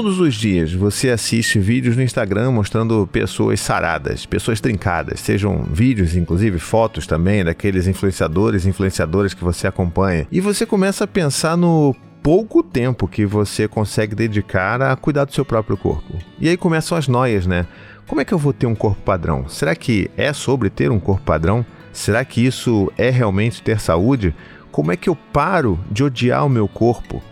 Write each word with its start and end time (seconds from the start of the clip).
todos 0.00 0.18
os 0.18 0.34
dias 0.34 0.72
você 0.72 1.10
assiste 1.10 1.58
vídeos 1.58 1.94
no 1.94 2.02
Instagram 2.02 2.52
mostrando 2.52 3.06
pessoas 3.06 3.60
saradas, 3.60 4.24
pessoas 4.24 4.58
trincadas, 4.58 5.20
sejam 5.20 5.62
vídeos, 5.64 6.16
inclusive 6.16 6.58
fotos 6.58 7.06
também, 7.06 7.44
daqueles 7.44 7.86
influenciadores, 7.86 8.64
influenciadoras 8.64 9.34
que 9.34 9.44
você 9.44 9.66
acompanha, 9.66 10.26
e 10.32 10.40
você 10.40 10.64
começa 10.64 11.04
a 11.04 11.06
pensar 11.06 11.54
no 11.54 11.94
pouco 12.22 12.62
tempo 12.62 13.06
que 13.06 13.26
você 13.26 13.68
consegue 13.68 14.14
dedicar 14.14 14.80
a 14.80 14.96
cuidar 14.96 15.26
do 15.26 15.34
seu 15.34 15.44
próprio 15.44 15.76
corpo. 15.76 16.14
E 16.38 16.48
aí 16.48 16.56
começam 16.56 16.96
as 16.96 17.06
noias, 17.06 17.46
né? 17.46 17.66
Como 18.06 18.22
é 18.22 18.24
que 18.24 18.32
eu 18.32 18.38
vou 18.38 18.54
ter 18.54 18.64
um 18.64 18.74
corpo 18.74 19.02
padrão? 19.02 19.50
Será 19.50 19.74
que 19.76 20.10
é 20.16 20.32
sobre 20.32 20.70
ter 20.70 20.90
um 20.90 20.98
corpo 20.98 21.24
padrão? 21.24 21.62
Será 21.92 22.24
que 22.24 22.40
isso 22.40 22.90
é 22.96 23.10
realmente 23.10 23.62
ter 23.62 23.78
saúde? 23.78 24.34
Como 24.72 24.92
é 24.92 24.96
que 24.96 25.10
eu 25.10 25.14
paro 25.14 25.78
de 25.90 26.02
odiar 26.02 26.46
o 26.46 26.48
meu 26.48 26.66
corpo? 26.66 27.22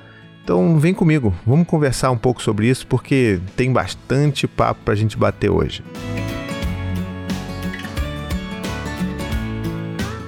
Então 0.48 0.78
vem 0.78 0.94
comigo, 0.94 1.34
vamos 1.46 1.68
conversar 1.68 2.10
um 2.10 2.16
pouco 2.16 2.40
sobre 2.40 2.70
isso 2.70 2.86
porque 2.86 3.38
tem 3.54 3.70
bastante 3.70 4.48
papo 4.48 4.80
para 4.82 4.94
a 4.94 4.96
gente 4.96 5.14
bater 5.14 5.50
hoje. 5.50 5.84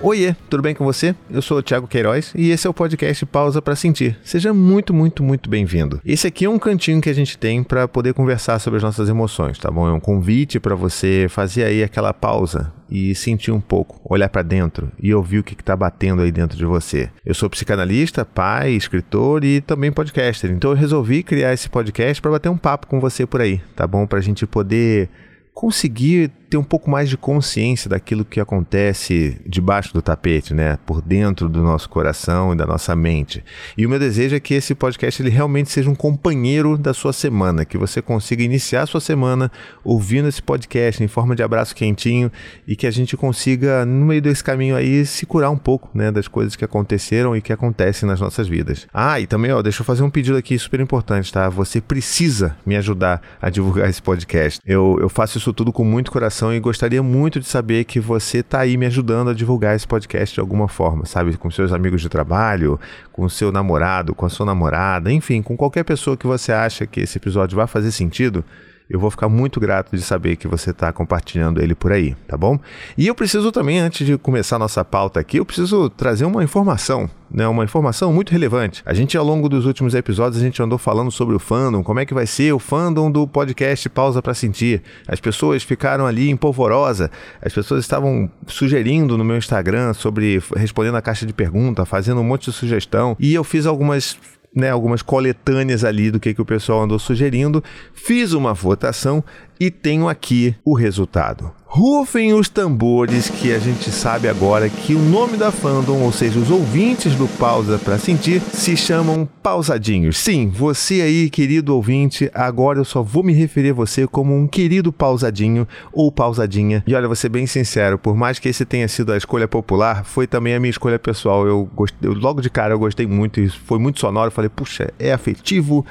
Oiê, 0.03 0.35
tudo 0.49 0.63
bem 0.63 0.75
com 0.75 0.83
você? 0.83 1.15
Eu 1.31 1.43
sou 1.43 1.59
o 1.59 1.63
Thiago 1.63 1.87
Queiroz 1.87 2.33
e 2.35 2.49
esse 2.49 2.67
é 2.67 2.71
o 2.71 2.73
podcast 2.73 3.27
Pausa 3.27 3.61
para 3.61 3.77
Sentir. 3.77 4.19
Seja 4.25 4.51
muito, 4.55 4.95
muito, 4.95 5.23
muito 5.23 5.51
bem-vindo. 5.51 6.01
Esse 6.03 6.27
aqui 6.27 6.47
é 6.47 6.49
um 6.49 6.59
cantinho 6.59 7.03
que 7.03 7.11
a 7.11 7.15
gente 7.15 7.37
tem 7.37 7.63
para 7.63 7.87
poder 7.87 8.15
conversar 8.15 8.59
sobre 8.61 8.79
as 8.79 8.83
nossas 8.83 9.11
emoções, 9.11 9.59
tá 9.59 9.71
bom? 9.71 9.87
É 9.87 9.93
um 9.93 10.01
convite 10.01 10.59
para 10.59 10.75
você 10.75 11.27
fazer 11.29 11.65
aí 11.65 11.83
aquela 11.83 12.15
pausa 12.15 12.73
e 12.91 13.15
sentir 13.15 13.51
um 13.51 13.61
pouco, 13.61 14.01
olhar 14.03 14.31
para 14.31 14.41
dentro 14.41 14.91
e 14.99 15.13
ouvir 15.13 15.41
o 15.41 15.45
que 15.45 15.53
está 15.53 15.77
batendo 15.77 16.23
aí 16.23 16.33
dentro 16.33 16.57
de 16.57 16.65
você. 16.65 17.11
Eu 17.23 17.35
sou 17.35 17.51
psicanalista, 17.51 18.25
pai, 18.25 18.71
escritor 18.71 19.45
e 19.45 19.61
também 19.61 19.93
podcaster, 19.93 20.51
então 20.51 20.71
eu 20.71 20.77
resolvi 20.77 21.23
criar 21.23 21.53
esse 21.53 21.69
podcast 21.69 22.23
para 22.23 22.31
bater 22.31 22.49
um 22.49 22.57
papo 22.57 22.87
com 22.87 22.99
você 22.99 23.27
por 23.27 23.43
aí, 23.43 23.61
tá 23.77 23.87
bom? 23.87 24.07
Para 24.07 24.19
a 24.19 24.23
gente 24.23 24.47
poder 24.47 25.11
conseguir 25.53 26.31
ter 26.51 26.57
um 26.57 26.65
pouco 26.65 26.91
mais 26.91 27.09
de 27.09 27.17
consciência 27.17 27.89
daquilo 27.89 28.25
que 28.25 28.41
acontece 28.41 29.41
debaixo 29.47 29.95
do 29.95 30.03
tapete, 30.03 30.53
né? 30.53 30.79
Por 30.85 31.01
dentro 31.01 31.49
do 31.49 31.63
nosso 31.63 31.89
coração 31.89 32.53
e 32.53 32.57
da 32.57 32.67
nossa 32.67 32.97
mente. 32.97 33.45
E 33.79 33.87
o 33.87 33.89
meu 33.89 34.01
desejo 34.01 34.35
é 34.35 34.41
que 34.41 34.55
esse 34.55 34.75
podcast 34.75 35.23
ele 35.23 35.31
realmente 35.31 35.71
seja 35.71 35.89
um 35.89 35.95
companheiro 35.95 36.77
da 36.77 36.93
sua 36.93 37.13
semana, 37.13 37.65
que 37.65 37.79
você 37.79 38.03
consiga 38.03 38.43
iniciar 38.43 38.83
a 38.83 38.87
sua 38.87 39.01
semana 39.01 39.51
ouvindo 39.85 40.27
esse 40.27 40.43
podcast 40.43 41.03
em 41.03 41.07
forma 41.07 41.37
de 41.37 41.43
abraço 41.43 41.75
quentinho 41.75 42.33
e 42.67 42.75
que 42.75 42.87
a 42.87 42.91
gente 42.91 43.17
consiga, 43.17 43.87
no 43.87 44.07
meio 44.07 44.21
desse 44.21 44.43
caminho 44.43 44.75
aí, 44.75 45.07
se 45.07 45.25
curar 45.25 45.51
um 45.51 45.59
pouco, 45.59 45.89
né? 45.95 46.11
Das 46.11 46.27
coisas 46.27 46.57
que 46.57 46.65
aconteceram 46.65 47.37
e 47.37 47.41
que 47.41 47.53
acontecem 47.53 48.09
nas 48.09 48.21
nossas 48.21 48.49
vidas. 48.49 48.89
Ah, 48.93 49.21
e 49.21 49.27
também, 49.27 49.53
ó, 49.53 49.63
deixa 49.63 49.83
eu 49.83 49.87
fazer 49.87 50.03
um 50.03 50.11
pedido 50.11 50.37
aqui 50.37 50.59
super 50.59 50.81
importante, 50.81 51.33
tá? 51.33 51.49
Você 51.49 51.81
precisa 51.81 52.57
me 52.67 52.77
ajudar 52.77 53.23
a 53.41 53.49
divulgar 53.49 53.89
esse 53.89 54.03
podcast. 54.03 54.61
Eu, 54.67 54.99
eu 55.01 55.09
faço 55.09 55.39
isso 55.39 55.53
tudo 55.53 55.73
com 55.73 55.85
muito 55.85 56.11
coração 56.11 56.40
e 56.49 56.59
gostaria 56.59 57.03
muito 57.03 57.39
de 57.39 57.47
saber 57.47 57.85
que 57.85 58.01
você 58.01 58.39
está 58.39 58.61
aí 58.61 58.77
me 58.77 58.87
ajudando 58.87 59.31
a 59.31 59.35
divulgar 59.35 59.77
esse 59.77 59.87
podcast 59.87 60.35
de 60.35 60.41
alguma 60.41 60.69
forma, 60.69 61.05
sabe? 61.05 61.37
Com 61.37 61.51
seus 61.51 61.73
amigos 61.73 62.01
de 62.01 62.09
trabalho, 62.09 62.81
com 63.13 63.29
seu 63.29 63.53
namorado, 63.53 64.15
com 64.15 64.25
a 64.25 64.31
sua 64.31 64.47
namorada, 64.47 65.13
enfim, 65.13 65.43
com 65.43 65.57
qualquer 65.57 65.85
pessoa 65.85 66.17
que 66.17 66.27
você 66.27 66.53
acha 66.53 66.87
que 66.87 67.01
esse 67.01 67.19
episódio 67.19 67.57
vai 67.57 67.67
fazer 67.67 67.93
sentido 67.93 68.45
eu 68.91 68.99
vou 68.99 69.09
ficar 69.09 69.29
muito 69.29 69.61
grato 69.61 69.97
de 69.97 70.03
saber 70.03 70.35
que 70.35 70.49
você 70.49 70.71
está 70.71 70.93
compartilhando 70.93 71.63
ele 71.63 71.77
por 71.77 71.93
aí, 71.93 72.17
tá 72.27 72.37
bom? 72.37 72.59
E 72.99 73.07
eu 73.07 73.15
preciso 73.15 73.53
também, 73.53 73.79
antes 73.79 74.05
de 74.05 74.19
começar 74.19 74.59
nossa 74.59 74.85
pauta 74.85 75.21
aqui, 75.21 75.37
eu 75.37 75.45
preciso 75.45 75.89
trazer 75.89 76.25
uma 76.25 76.43
informação, 76.43 77.09
né? 77.31 77.47
Uma 77.47 77.63
informação 77.63 78.13
muito 78.13 78.33
relevante. 78.33 78.83
A 78.85 78.93
gente, 78.93 79.17
ao 79.17 79.25
longo 79.25 79.49
dos 79.49 79.65
últimos 79.65 79.95
episódios, 79.95 80.43
a 80.43 80.45
gente 80.45 80.61
andou 80.61 80.77
falando 80.77 81.13
sobre 81.13 81.37
o 81.37 81.39
fandom, 81.39 81.85
como 81.85 82.01
é 82.01 82.05
que 82.05 82.13
vai 82.13 82.27
ser 82.27 82.53
o 82.53 82.59
fandom 82.59 83.13
do 83.13 83.29
podcast 83.29 83.89
Pausa 83.89 84.21
para 84.21 84.35
Sentir. 84.35 84.83
As 85.07 85.21
pessoas 85.21 85.63
ficaram 85.63 86.05
ali 86.05 86.29
em 86.29 86.37
polvorosa, 86.37 87.13
as 87.41 87.53
pessoas 87.53 87.85
estavam 87.85 88.29
sugerindo 88.49 89.17
no 89.17 89.25
meu 89.25 89.37
Instagram 89.37 89.95
sobre 89.95 90.43
respondendo 90.57 90.97
a 90.97 91.03
caixa 91.03 91.25
de 91.25 91.33
pergunta, 91.33 91.85
fazendo 91.85 92.21
um 92.21 92.25
monte 92.25 92.47
de 92.47 92.53
sugestão, 92.53 93.17
e 93.21 93.33
eu 93.33 93.45
fiz 93.45 93.67
algumas 93.67 94.19
né, 94.55 94.71
algumas 94.71 95.03
coletâneas 95.03 95.85
ali 95.85 96.11
do 96.11 96.19
que, 96.19 96.35
que 96.35 96.43
o 96.43 96.47
pessoal 96.47 96.83
andou 96.83 96.99
sugerindo, 96.99 97.63
fiz 97.93 98.33
uma 98.33 98.53
votação 98.53 99.23
e 99.59 99.71
tenho 99.71 100.09
aqui 100.09 100.55
o 100.65 100.75
resultado. 100.75 101.53
Rufem 101.73 102.35
os 102.35 102.49
tambores 102.49 103.31
que 103.31 103.53
a 103.53 103.59
gente 103.61 103.93
sabe 103.93 104.27
agora 104.27 104.69
que 104.69 104.93
o 104.93 104.99
nome 104.99 105.37
da 105.37 105.53
fandom, 105.53 106.03
ou 106.03 106.11
seja, 106.11 106.37
os 106.37 106.51
ouvintes 106.51 107.15
do 107.15 107.29
Pausa 107.39 107.79
para 107.79 107.97
Sentir, 107.97 108.41
se 108.41 108.77
chamam 108.77 109.27
Pausadinhos. 109.41 110.19
Sim, 110.19 110.49
você 110.49 111.01
aí, 111.01 111.31
querido 111.31 111.73
ouvinte, 111.77 112.29
agora 112.35 112.81
eu 112.81 112.85
só 112.85 113.05
vou 113.05 113.23
me 113.23 113.33
referir 113.33 113.71
a 113.71 113.75
você 113.75 114.05
como 114.05 114.37
um 114.37 114.49
querido 114.49 114.93
pausadinho 114.93 115.65
ou 115.93 116.11
pausadinha. 116.11 116.83
E 116.89 116.93
olha, 116.93 117.07
vou 117.07 117.15
ser 117.15 117.29
bem 117.29 117.47
sincero, 117.47 117.97
por 117.97 118.17
mais 118.17 118.41
que 118.41 118.49
esse 118.49 118.65
tenha 118.65 118.89
sido 118.89 119.13
a 119.13 119.17
escolha 119.17 119.47
popular, 119.47 120.05
foi 120.05 120.27
também 120.27 120.57
a 120.57 120.59
minha 120.59 120.71
escolha 120.71 120.99
pessoal. 120.99 121.47
Eu, 121.47 121.71
gostei, 121.73 122.11
eu 122.11 122.15
logo 122.15 122.41
de 122.41 122.51
cara 122.51 122.75
eu 122.75 122.81
gostei 122.81 123.07
muito, 123.07 123.41
foi 123.65 123.79
muito 123.79 124.01
sonoro. 124.01 124.33
Falei, 124.33 124.51
puxa, 124.51 124.93
é 124.99 125.13
afetivo, 125.13 125.87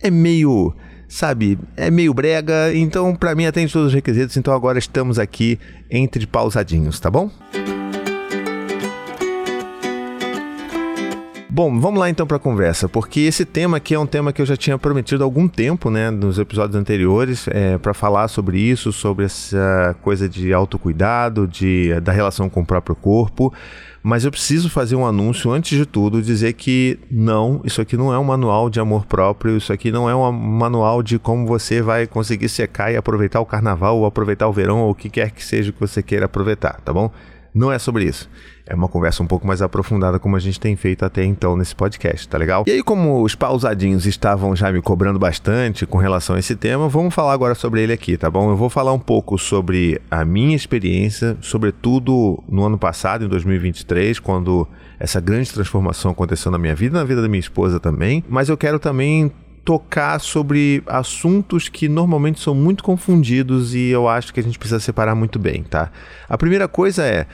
é 0.00 0.08
meio 0.08 0.72
sabe, 1.08 1.58
é 1.76 1.90
meio 1.90 2.12
brega, 2.12 2.74
então 2.74 3.14
para 3.14 3.34
mim 3.34 3.46
atende 3.46 3.72
todos 3.72 3.88
os 3.88 3.94
requisitos, 3.94 4.36
então 4.36 4.52
agora 4.54 4.78
estamos 4.78 5.18
aqui 5.18 5.58
entre 5.90 6.26
pausadinhos, 6.26 6.98
tá 6.98 7.10
bom? 7.10 7.30
Bom, 11.56 11.80
vamos 11.80 11.98
lá 11.98 12.10
então 12.10 12.26
para 12.26 12.36
a 12.36 12.38
conversa, 12.38 12.86
porque 12.86 13.20
esse 13.20 13.42
tema 13.42 13.78
aqui 13.78 13.94
é 13.94 13.98
um 13.98 14.04
tema 14.04 14.30
que 14.30 14.42
eu 14.42 14.44
já 14.44 14.58
tinha 14.58 14.76
prometido 14.76 15.24
há 15.24 15.26
algum 15.26 15.48
tempo, 15.48 15.88
né, 15.88 16.10
nos 16.10 16.38
episódios 16.38 16.76
anteriores, 16.76 17.48
é, 17.48 17.78
para 17.78 17.94
falar 17.94 18.28
sobre 18.28 18.58
isso, 18.58 18.92
sobre 18.92 19.24
essa 19.24 19.96
coisa 20.02 20.28
de 20.28 20.52
autocuidado, 20.52 21.48
de, 21.48 21.98
da 22.00 22.12
relação 22.12 22.50
com 22.50 22.60
o 22.60 22.66
próprio 22.66 22.94
corpo. 22.94 23.54
Mas 24.08 24.24
eu 24.24 24.30
preciso 24.30 24.70
fazer 24.70 24.94
um 24.94 25.04
anúncio 25.04 25.50
antes 25.50 25.76
de 25.76 25.84
tudo, 25.84 26.22
dizer 26.22 26.52
que 26.52 26.96
não, 27.10 27.60
isso 27.64 27.80
aqui 27.80 27.96
não 27.96 28.14
é 28.14 28.18
um 28.20 28.22
manual 28.22 28.70
de 28.70 28.78
amor 28.78 29.04
próprio, 29.04 29.56
isso 29.56 29.72
aqui 29.72 29.90
não 29.90 30.08
é 30.08 30.14
um 30.14 30.30
manual 30.30 31.02
de 31.02 31.18
como 31.18 31.44
você 31.44 31.82
vai 31.82 32.06
conseguir 32.06 32.48
secar 32.48 32.92
e 32.92 32.96
aproveitar 32.96 33.40
o 33.40 33.44
carnaval, 33.44 33.98
ou 33.98 34.06
aproveitar 34.06 34.46
o 34.46 34.52
verão, 34.52 34.78
ou 34.78 34.92
o 34.92 34.94
que 34.94 35.10
quer 35.10 35.32
que 35.32 35.44
seja 35.44 35.72
que 35.72 35.80
você 35.80 36.04
queira 36.04 36.26
aproveitar, 36.26 36.80
tá 36.84 36.92
bom? 36.92 37.10
Não 37.56 37.72
é 37.72 37.78
sobre 37.78 38.04
isso. 38.04 38.28
É 38.66 38.74
uma 38.74 38.86
conversa 38.86 39.22
um 39.22 39.26
pouco 39.26 39.46
mais 39.46 39.62
aprofundada, 39.62 40.18
como 40.18 40.36
a 40.36 40.38
gente 40.38 40.60
tem 40.60 40.76
feito 40.76 41.06
até 41.06 41.24
então 41.24 41.56
nesse 41.56 41.74
podcast, 41.74 42.28
tá 42.28 42.36
legal? 42.36 42.64
E 42.66 42.70
aí, 42.70 42.82
como 42.82 43.22
os 43.22 43.34
pausadinhos 43.34 44.04
estavam 44.04 44.54
já 44.54 44.70
me 44.70 44.82
cobrando 44.82 45.18
bastante 45.18 45.86
com 45.86 45.96
relação 45.96 46.36
a 46.36 46.38
esse 46.38 46.54
tema, 46.54 46.86
vamos 46.86 47.14
falar 47.14 47.32
agora 47.32 47.54
sobre 47.54 47.82
ele 47.82 47.94
aqui, 47.94 48.18
tá 48.18 48.30
bom? 48.30 48.50
Eu 48.50 48.56
vou 48.56 48.68
falar 48.68 48.92
um 48.92 48.98
pouco 48.98 49.38
sobre 49.38 49.98
a 50.10 50.22
minha 50.22 50.54
experiência, 50.54 51.34
sobretudo 51.40 52.44
no 52.46 52.62
ano 52.62 52.76
passado, 52.76 53.24
em 53.24 53.28
2023, 53.28 54.18
quando 54.18 54.68
essa 55.00 55.18
grande 55.18 55.50
transformação 55.50 56.10
aconteceu 56.10 56.52
na 56.52 56.58
minha 56.58 56.74
vida, 56.74 56.98
na 56.98 57.04
vida 57.04 57.22
da 57.22 57.28
minha 57.28 57.40
esposa 57.40 57.80
também. 57.80 58.22
Mas 58.28 58.50
eu 58.50 58.56
quero 58.58 58.78
também 58.78 59.32
tocar 59.66 60.20
sobre 60.20 60.80
assuntos 60.86 61.68
que 61.68 61.88
normalmente 61.88 62.38
são 62.38 62.54
muito 62.54 62.84
confundidos 62.84 63.74
e 63.74 63.88
eu 63.88 64.08
acho 64.08 64.32
que 64.32 64.38
a 64.38 64.42
gente 64.42 64.60
precisa 64.60 64.78
separar 64.78 65.16
muito 65.16 65.40
bem, 65.40 65.64
tá? 65.64 65.90
A 66.28 66.38
primeira 66.38 66.68
coisa 66.68 67.04
é, 67.04 67.26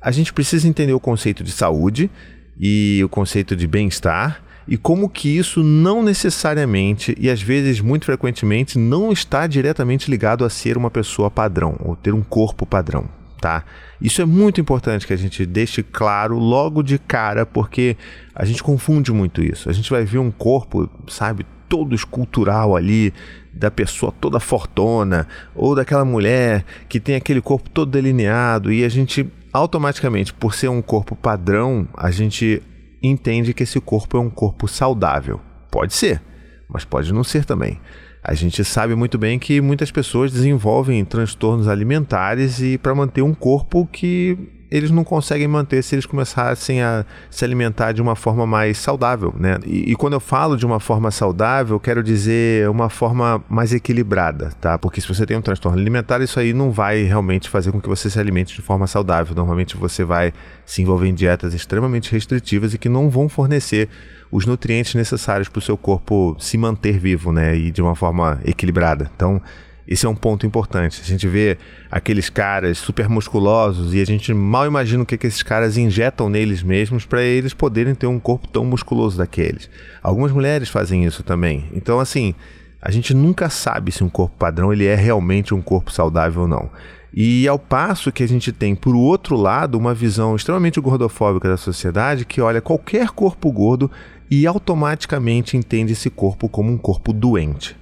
a 0.00 0.12
gente 0.12 0.32
precisa 0.32 0.68
entender 0.68 0.92
o 0.92 1.00
conceito 1.00 1.42
de 1.42 1.50
saúde 1.50 2.08
e 2.56 3.02
o 3.04 3.08
conceito 3.08 3.56
de 3.56 3.66
bem-estar 3.66 4.40
e 4.68 4.76
como 4.76 5.10
que 5.10 5.36
isso 5.36 5.64
não 5.64 6.00
necessariamente 6.00 7.12
e 7.18 7.28
às 7.28 7.42
vezes 7.42 7.80
muito 7.80 8.04
frequentemente 8.04 8.78
não 8.78 9.10
está 9.10 9.48
diretamente 9.48 10.08
ligado 10.08 10.44
a 10.44 10.48
ser 10.48 10.76
uma 10.76 10.92
pessoa 10.92 11.28
padrão 11.28 11.76
ou 11.80 11.96
ter 11.96 12.14
um 12.14 12.22
corpo 12.22 12.64
padrão, 12.64 13.08
tá? 13.40 13.64
Isso 14.00 14.22
é 14.22 14.24
muito 14.24 14.60
importante 14.60 15.08
que 15.08 15.12
a 15.12 15.18
gente 15.18 15.44
deixe 15.44 15.82
claro 15.82 16.38
logo 16.38 16.84
de 16.84 17.00
cara, 17.00 17.44
porque 17.44 17.96
a 18.32 18.44
gente 18.44 18.62
confunde 18.62 19.12
muito 19.12 19.42
isso. 19.42 19.68
A 19.68 19.72
gente 19.72 19.90
vai 19.90 20.04
ver 20.04 20.18
um 20.18 20.30
corpo, 20.30 20.88
sabe, 21.08 21.44
todo 21.70 21.94
escultural 21.94 22.76
ali, 22.76 23.14
da 23.52 23.70
pessoa 23.70 24.12
toda 24.20 24.40
fortona, 24.40 25.28
ou 25.54 25.74
daquela 25.76 26.04
mulher 26.04 26.64
que 26.88 26.98
tem 26.98 27.14
aquele 27.14 27.40
corpo 27.40 27.70
todo 27.70 27.92
delineado, 27.92 28.72
e 28.72 28.84
a 28.84 28.88
gente 28.88 29.26
automaticamente, 29.52 30.34
por 30.34 30.52
ser 30.52 30.68
um 30.68 30.82
corpo 30.82 31.14
padrão, 31.14 31.88
a 31.96 32.10
gente 32.10 32.60
entende 33.00 33.54
que 33.54 33.62
esse 33.62 33.80
corpo 33.80 34.16
é 34.16 34.20
um 34.20 34.28
corpo 34.28 34.66
saudável. 34.66 35.40
Pode 35.70 35.94
ser, 35.94 36.20
mas 36.68 36.84
pode 36.84 37.12
não 37.12 37.22
ser 37.22 37.44
também. 37.44 37.80
A 38.22 38.34
gente 38.34 38.64
sabe 38.64 38.94
muito 38.94 39.16
bem 39.16 39.38
que 39.38 39.60
muitas 39.60 39.90
pessoas 39.90 40.32
desenvolvem 40.32 41.04
transtornos 41.04 41.68
alimentares 41.68 42.60
e 42.60 42.76
para 42.76 42.94
manter 42.94 43.22
um 43.22 43.32
corpo 43.32 43.86
que 43.86 44.36
eles 44.70 44.90
não 44.90 45.02
conseguem 45.02 45.48
manter 45.48 45.82
se 45.82 45.94
eles 45.94 46.06
começassem 46.06 46.80
a 46.80 47.04
se 47.28 47.44
alimentar 47.44 47.92
de 47.92 48.00
uma 48.00 48.14
forma 48.14 48.46
mais 48.46 48.78
saudável, 48.78 49.34
né? 49.36 49.58
E, 49.66 49.90
e 49.92 49.96
quando 49.96 50.12
eu 50.12 50.20
falo 50.20 50.56
de 50.56 50.64
uma 50.64 50.78
forma 50.78 51.10
saudável, 51.10 51.80
quero 51.80 52.02
dizer 52.02 52.68
uma 52.68 52.88
forma 52.88 53.42
mais 53.48 53.72
equilibrada, 53.72 54.50
tá? 54.60 54.78
Porque 54.78 55.00
se 55.00 55.08
você 55.08 55.26
tem 55.26 55.36
um 55.36 55.42
transtorno 55.42 55.78
alimentar, 55.78 56.20
isso 56.20 56.38
aí 56.38 56.52
não 56.52 56.70
vai 56.70 57.02
realmente 57.02 57.48
fazer 57.48 57.72
com 57.72 57.80
que 57.80 57.88
você 57.88 58.08
se 58.08 58.18
alimente 58.20 58.54
de 58.54 58.62
forma 58.62 58.86
saudável. 58.86 59.34
Normalmente 59.34 59.76
você 59.76 60.04
vai 60.04 60.32
se 60.64 60.82
envolver 60.82 61.08
em 61.08 61.14
dietas 61.14 61.52
extremamente 61.52 62.12
restritivas 62.12 62.72
e 62.72 62.78
que 62.78 62.88
não 62.88 63.10
vão 63.10 63.28
fornecer 63.28 63.88
os 64.30 64.46
nutrientes 64.46 64.94
necessários 64.94 65.48
para 65.48 65.58
o 65.58 65.62
seu 65.62 65.76
corpo 65.76 66.36
se 66.38 66.56
manter 66.56 66.98
vivo, 66.98 67.32
né? 67.32 67.56
E 67.56 67.72
de 67.72 67.82
uma 67.82 67.96
forma 67.96 68.40
equilibrada. 68.44 69.10
Então, 69.16 69.42
esse 69.90 70.06
é 70.06 70.08
um 70.08 70.14
ponto 70.14 70.46
importante. 70.46 71.00
A 71.02 71.04
gente 71.04 71.26
vê 71.26 71.58
aqueles 71.90 72.30
caras 72.30 72.78
super 72.78 73.08
musculosos 73.08 73.92
e 73.92 74.00
a 74.00 74.06
gente 74.06 74.32
mal 74.32 74.64
imagina 74.64 75.02
o 75.02 75.06
que, 75.06 75.18
que 75.18 75.26
esses 75.26 75.42
caras 75.42 75.76
injetam 75.76 76.30
neles 76.30 76.62
mesmos 76.62 77.04
para 77.04 77.24
eles 77.24 77.52
poderem 77.52 77.92
ter 77.92 78.06
um 78.06 78.20
corpo 78.20 78.46
tão 78.46 78.64
musculoso 78.64 79.18
daqueles. 79.18 79.68
Algumas 80.00 80.30
mulheres 80.30 80.68
fazem 80.68 81.04
isso 81.04 81.24
também. 81.24 81.64
Então, 81.74 81.98
assim, 81.98 82.36
a 82.80 82.92
gente 82.92 83.12
nunca 83.12 83.50
sabe 83.50 83.90
se 83.90 84.04
um 84.04 84.08
corpo 84.08 84.36
padrão 84.38 84.72
ele 84.72 84.86
é 84.86 84.94
realmente 84.94 85.52
um 85.52 85.60
corpo 85.60 85.90
saudável 85.90 86.42
ou 86.42 86.48
não. 86.48 86.70
E 87.12 87.48
ao 87.48 87.58
passo 87.58 88.12
que 88.12 88.22
a 88.22 88.28
gente 88.28 88.52
tem, 88.52 88.76
por 88.76 88.94
outro 88.94 89.36
lado, 89.36 89.76
uma 89.76 89.92
visão 89.92 90.36
extremamente 90.36 90.80
gordofóbica 90.80 91.48
da 91.48 91.56
sociedade 91.56 92.24
que 92.24 92.40
olha 92.40 92.60
qualquer 92.60 93.08
corpo 93.08 93.50
gordo 93.50 93.90
e 94.30 94.46
automaticamente 94.46 95.56
entende 95.56 95.94
esse 95.94 96.08
corpo 96.08 96.48
como 96.48 96.70
um 96.70 96.78
corpo 96.78 97.12
doente. 97.12 97.76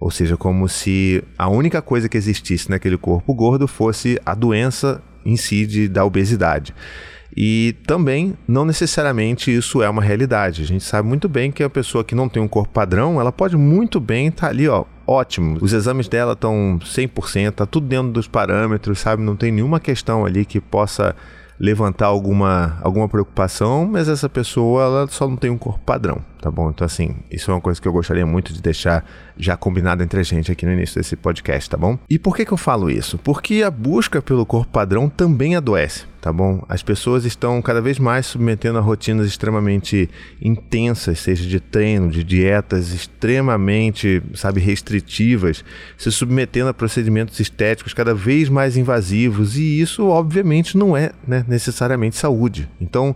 Ou 0.00 0.10
seja, 0.10 0.36
como 0.36 0.68
se 0.68 1.22
a 1.36 1.48
única 1.48 1.82
coisa 1.82 2.08
que 2.08 2.16
existisse 2.16 2.70
naquele 2.70 2.96
corpo 2.96 3.34
gordo 3.34 3.66
fosse 3.66 4.20
a 4.24 4.34
doença 4.34 5.02
em 5.24 5.36
si 5.36 5.66
de, 5.66 5.88
da 5.88 6.04
obesidade. 6.04 6.74
E 7.36 7.76
também, 7.86 8.36
não 8.46 8.64
necessariamente 8.64 9.54
isso 9.54 9.82
é 9.82 9.88
uma 9.88 10.02
realidade. 10.02 10.62
A 10.62 10.66
gente 10.66 10.82
sabe 10.82 11.08
muito 11.08 11.28
bem 11.28 11.52
que 11.52 11.62
a 11.62 11.70
pessoa 11.70 12.02
que 12.02 12.14
não 12.14 12.28
tem 12.28 12.42
um 12.42 12.48
corpo 12.48 12.72
padrão, 12.72 13.20
ela 13.20 13.30
pode 13.30 13.56
muito 13.56 14.00
bem 14.00 14.28
estar 14.28 14.46
tá 14.46 14.48
ali, 14.48 14.66
ó, 14.68 14.84
ótimo. 15.06 15.58
Os 15.60 15.72
exames 15.72 16.08
dela 16.08 16.32
estão 16.32 16.78
100%, 16.82 17.52
tá 17.52 17.66
tudo 17.66 17.86
dentro 17.86 18.10
dos 18.12 18.26
parâmetros, 18.26 18.98
sabe? 18.98 19.22
Não 19.22 19.36
tem 19.36 19.52
nenhuma 19.52 19.78
questão 19.78 20.24
ali 20.24 20.44
que 20.44 20.60
possa 20.60 21.14
levantar 21.60 22.06
alguma, 22.06 22.78
alguma 22.82 23.08
preocupação, 23.08 23.86
mas 23.86 24.08
essa 24.08 24.28
pessoa 24.28 24.84
ela 24.84 25.06
só 25.08 25.28
não 25.28 25.36
tem 25.36 25.50
um 25.50 25.58
corpo 25.58 25.80
padrão, 25.84 26.24
tá 26.40 26.50
bom? 26.50 26.70
Então, 26.70 26.84
assim, 26.84 27.16
isso 27.30 27.50
é 27.50 27.54
uma 27.54 27.60
coisa 27.60 27.80
que 27.80 27.86
eu 27.86 27.92
gostaria 27.92 28.26
muito 28.26 28.52
de 28.52 28.62
deixar 28.62 29.04
já 29.36 29.56
combinado 29.56 30.02
entre 30.02 30.20
a 30.20 30.22
gente 30.22 30.50
aqui 30.50 30.64
no 30.66 30.72
início 30.72 31.00
desse 31.00 31.16
podcast, 31.16 31.68
tá 31.70 31.76
bom? 31.76 31.98
E 32.08 32.18
por 32.18 32.36
que, 32.36 32.44
que 32.44 32.52
eu 32.52 32.56
falo 32.56 32.90
isso? 32.90 33.18
Porque 33.18 33.62
a 33.62 33.70
busca 33.70 34.22
pelo 34.22 34.46
corpo 34.46 34.70
padrão 34.70 35.08
também 35.08 35.56
adoece 35.56 36.06
tá 36.20 36.32
bom? 36.32 36.64
As 36.68 36.82
pessoas 36.82 37.24
estão 37.24 37.62
cada 37.62 37.80
vez 37.80 37.98
mais 37.98 38.26
submetendo 38.26 38.78
a 38.78 38.82
rotinas 38.82 39.26
extremamente 39.26 40.10
intensas, 40.42 41.20
seja 41.20 41.48
de 41.48 41.60
treino, 41.60 42.10
de 42.10 42.24
dietas 42.24 42.92
extremamente, 42.92 44.22
sabe, 44.34 44.60
restritivas, 44.60 45.64
se 45.96 46.10
submetendo 46.10 46.68
a 46.68 46.74
procedimentos 46.74 47.38
estéticos 47.38 47.94
cada 47.94 48.14
vez 48.14 48.48
mais 48.48 48.76
invasivos 48.76 49.56
e 49.56 49.80
isso, 49.80 50.06
obviamente, 50.08 50.76
não 50.76 50.96
é 50.96 51.12
né, 51.26 51.44
necessariamente 51.46 52.16
saúde. 52.16 52.68
Então, 52.80 53.14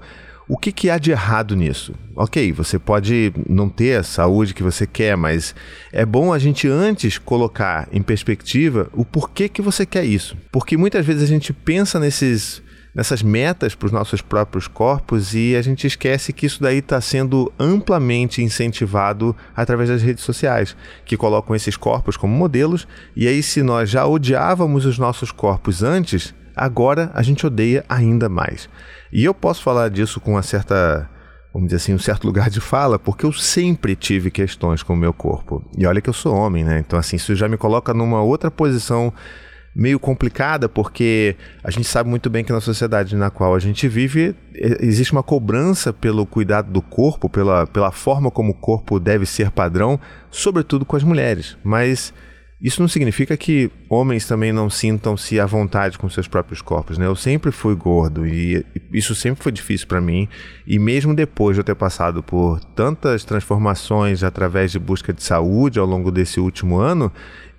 o 0.48 0.56
que, 0.56 0.72
que, 0.72 0.90
há 0.90 0.98
de 0.98 1.10
errado 1.10 1.54
nisso? 1.54 1.94
Ok, 2.16 2.52
você 2.52 2.78
pode 2.78 3.32
não 3.48 3.68
ter 3.68 4.00
a 4.00 4.02
saúde 4.02 4.54
que 4.54 4.62
você 4.62 4.86
quer, 4.86 5.16
mas 5.16 5.54
é 5.92 6.04
bom 6.04 6.32
a 6.32 6.38
gente 6.38 6.68
antes 6.68 7.16
colocar 7.16 7.88
em 7.92 8.02
perspectiva 8.02 8.88
o 8.92 9.04
porquê 9.04 9.48
que 9.48 9.62
você 9.62 9.86
quer 9.86 10.04
isso. 10.04 10.36
Porque 10.50 10.76
muitas 10.76 11.06
vezes 11.06 11.22
a 11.22 11.26
gente 11.26 11.52
pensa 11.52 11.98
nesses 11.98 12.62
nessas 12.94 13.22
metas 13.22 13.74
para 13.74 13.86
os 13.86 13.92
nossos 13.92 14.20
próprios 14.20 14.68
corpos 14.68 15.34
e 15.34 15.56
a 15.56 15.62
gente 15.62 15.86
esquece 15.86 16.32
que 16.32 16.46
isso 16.46 16.60
daí 16.60 16.78
está 16.78 17.00
sendo 17.00 17.50
amplamente 17.58 18.42
incentivado 18.42 19.34
através 19.56 19.88
das 19.88 20.02
redes 20.02 20.24
sociais, 20.24 20.76
que 21.04 21.16
colocam 21.16 21.56
esses 21.56 21.76
corpos 21.76 22.16
como 22.16 22.34
modelos. 22.34 22.86
E 23.16 23.26
aí, 23.26 23.42
se 23.42 23.62
nós 23.62 23.88
já 23.88 24.06
odiávamos 24.06 24.84
os 24.84 24.98
nossos 24.98 25.32
corpos 25.32 25.82
antes, 25.82 26.34
agora 26.54 27.10
a 27.14 27.22
gente 27.22 27.46
odeia 27.46 27.84
ainda 27.88 28.28
mais. 28.28 28.68
E 29.12 29.24
eu 29.24 29.34
posso 29.34 29.62
falar 29.62 29.90
disso 29.90 30.20
com 30.20 30.32
uma 30.32 30.42
certa 30.42 31.08
vamos 31.52 31.68
dizer 31.68 31.76
assim, 31.76 31.94
um 31.94 31.98
certo 31.98 32.24
lugar 32.24 32.48
de 32.48 32.60
fala, 32.60 32.98
porque 32.98 33.26
eu 33.26 33.32
sempre 33.32 33.94
tive 33.94 34.30
questões 34.30 34.82
com 34.82 34.94
o 34.94 34.96
meu 34.96 35.12
corpo. 35.12 35.62
E 35.76 35.86
olha 35.86 36.00
que 36.00 36.08
eu 36.08 36.14
sou 36.14 36.34
homem, 36.34 36.64
né? 36.64 36.78
Então, 36.78 36.98
assim, 36.98 37.16
isso 37.16 37.34
já 37.34 37.46
me 37.46 37.58
coloca 37.58 37.92
numa 37.92 38.22
outra 38.22 38.50
posição 38.50 39.12
meio 39.74 39.98
complicada, 39.98 40.68
porque 40.68 41.36
a 41.64 41.70
gente 41.70 41.86
sabe 41.86 42.08
muito 42.08 42.28
bem 42.28 42.44
que 42.44 42.52
na 42.52 42.60
sociedade 42.60 43.16
na 43.16 43.30
qual 43.30 43.54
a 43.54 43.58
gente 43.58 43.88
vive 43.88 44.34
existe 44.54 45.12
uma 45.12 45.22
cobrança 45.22 45.92
pelo 45.92 46.26
cuidado 46.26 46.70
do 46.70 46.82
corpo, 46.82 47.28
pela, 47.28 47.66
pela 47.66 47.90
forma 47.90 48.30
como 48.30 48.52
o 48.52 48.54
corpo 48.54 49.00
deve 49.00 49.24
ser 49.24 49.50
padrão, 49.50 49.98
sobretudo 50.30 50.84
com 50.84 50.96
as 50.96 51.02
mulheres. 51.02 51.56
Mas 51.64 52.12
isso 52.62 52.80
não 52.80 52.86
significa 52.86 53.36
que 53.36 53.72
homens 53.88 54.24
também 54.24 54.52
não 54.52 54.70
sintam-se 54.70 55.40
à 55.40 55.44
vontade 55.44 55.98
com 55.98 56.08
seus 56.08 56.28
próprios 56.28 56.62
corpos, 56.62 56.96
né? 56.96 57.06
Eu 57.06 57.16
sempre 57.16 57.50
fui 57.50 57.74
gordo 57.74 58.24
e 58.24 58.64
isso 58.92 59.16
sempre 59.16 59.42
foi 59.42 59.50
difícil 59.50 59.88
para 59.88 60.00
mim. 60.00 60.28
E 60.64 60.78
mesmo 60.78 61.12
depois 61.12 61.56
de 61.56 61.60
eu 61.60 61.64
ter 61.64 61.74
passado 61.74 62.22
por 62.22 62.60
tantas 62.76 63.24
transformações 63.24 64.22
através 64.22 64.70
de 64.70 64.78
busca 64.78 65.12
de 65.12 65.24
saúde 65.24 65.80
ao 65.80 65.86
longo 65.86 66.12
desse 66.12 66.38
último 66.38 66.76
ano, 66.76 67.10